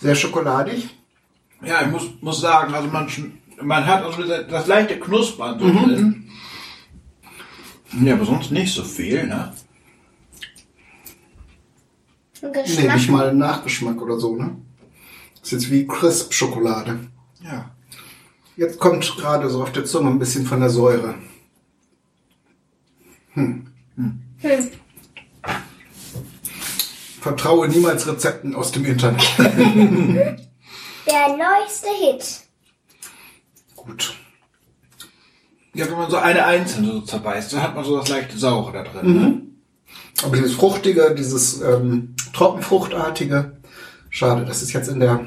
Sehr 0.00 0.14
schokoladig. 0.14 0.90
Ja, 1.64 1.82
ich 1.82 1.90
muss, 1.90 2.02
muss 2.20 2.40
sagen, 2.40 2.74
also 2.74 2.88
man, 2.88 3.08
man 3.60 3.86
hat 3.86 4.04
also 4.04 4.22
das, 4.22 4.66
leichte 4.66 4.98
Knuspern 4.98 5.58
so 5.58 5.66
drin. 5.66 6.30
Ja, 8.00 8.14
aber 8.14 8.24
sonst 8.24 8.50
nicht 8.50 8.72
so 8.72 8.82
viel, 8.82 9.26
ne? 9.26 9.52
Nee, 12.40 12.48
Geschmack. 12.62 12.96
nicht 12.96 13.10
mal 13.10 13.28
ein 13.28 13.38
Nachgeschmack 13.38 14.00
oder 14.00 14.18
so, 14.18 14.34
ne? 14.34 14.56
Ist 15.40 15.52
jetzt 15.52 15.70
wie 15.70 15.86
Crisp-Schokolade. 15.86 16.98
Ja. 17.40 17.70
Jetzt 18.56 18.78
kommt 18.78 19.16
gerade 19.16 19.48
so 19.48 19.62
auf 19.62 19.72
der 19.72 19.84
Zunge 19.84 20.10
ein 20.10 20.18
bisschen 20.18 20.46
von 20.46 20.60
der 20.60 20.70
Säure. 20.70 21.14
Hm. 23.34 23.66
Vertraue 27.20 27.68
niemals 27.68 28.06
Rezepten 28.06 28.54
aus 28.54 28.72
dem 28.72 28.84
Internet. 28.84 29.22
Der 31.12 31.28
neueste 31.36 31.88
Hit. 32.00 32.40
Gut. 33.76 34.14
Ja, 35.74 35.86
wenn 35.86 35.98
man 35.98 36.10
so 36.10 36.16
eine 36.16 36.46
einzelne 36.46 36.88
so 36.88 37.00
zerbeißt, 37.02 37.52
dann 37.52 37.62
hat 37.62 37.74
man 37.74 37.84
so 37.84 37.98
das 37.98 38.08
leichte 38.08 38.38
Saure 38.38 38.72
da 38.72 38.82
drin. 38.82 39.14
Ne? 39.14 39.42
Aber 40.24 40.36
dieses 40.36 40.54
Fruchtige, 40.54 41.14
dieses 41.14 41.60
ähm, 41.60 42.14
Trockenfruchtartige, 42.32 43.58
schade, 44.08 44.46
das 44.46 44.62
ist 44.62 44.72
jetzt 44.72 44.88
in 44.88 45.00
der 45.00 45.26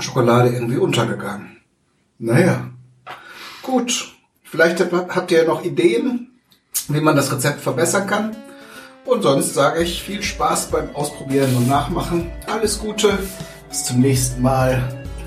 Schokolade 0.00 0.48
irgendwie 0.48 0.78
untergegangen. 0.78 1.58
Naja, 2.18 2.70
gut. 3.62 4.12
Vielleicht 4.42 4.80
habt 4.80 5.14
habt 5.14 5.30
ihr 5.30 5.46
noch 5.46 5.64
Ideen, 5.64 6.38
wie 6.88 7.00
man 7.00 7.14
das 7.14 7.32
Rezept 7.32 7.60
verbessern 7.60 8.08
kann. 8.08 8.36
Und 9.04 9.22
sonst 9.22 9.54
sage 9.54 9.82
ich 9.82 10.02
viel 10.02 10.22
Spaß 10.22 10.70
beim 10.70 10.94
Ausprobieren 10.94 11.56
und 11.56 11.68
Nachmachen. 11.68 12.30
Alles 12.46 12.80
Gute. 12.80 13.18
Bis 13.68 13.84
zum 13.84 14.00
nächsten 14.00 14.42
Mal. 14.42 15.01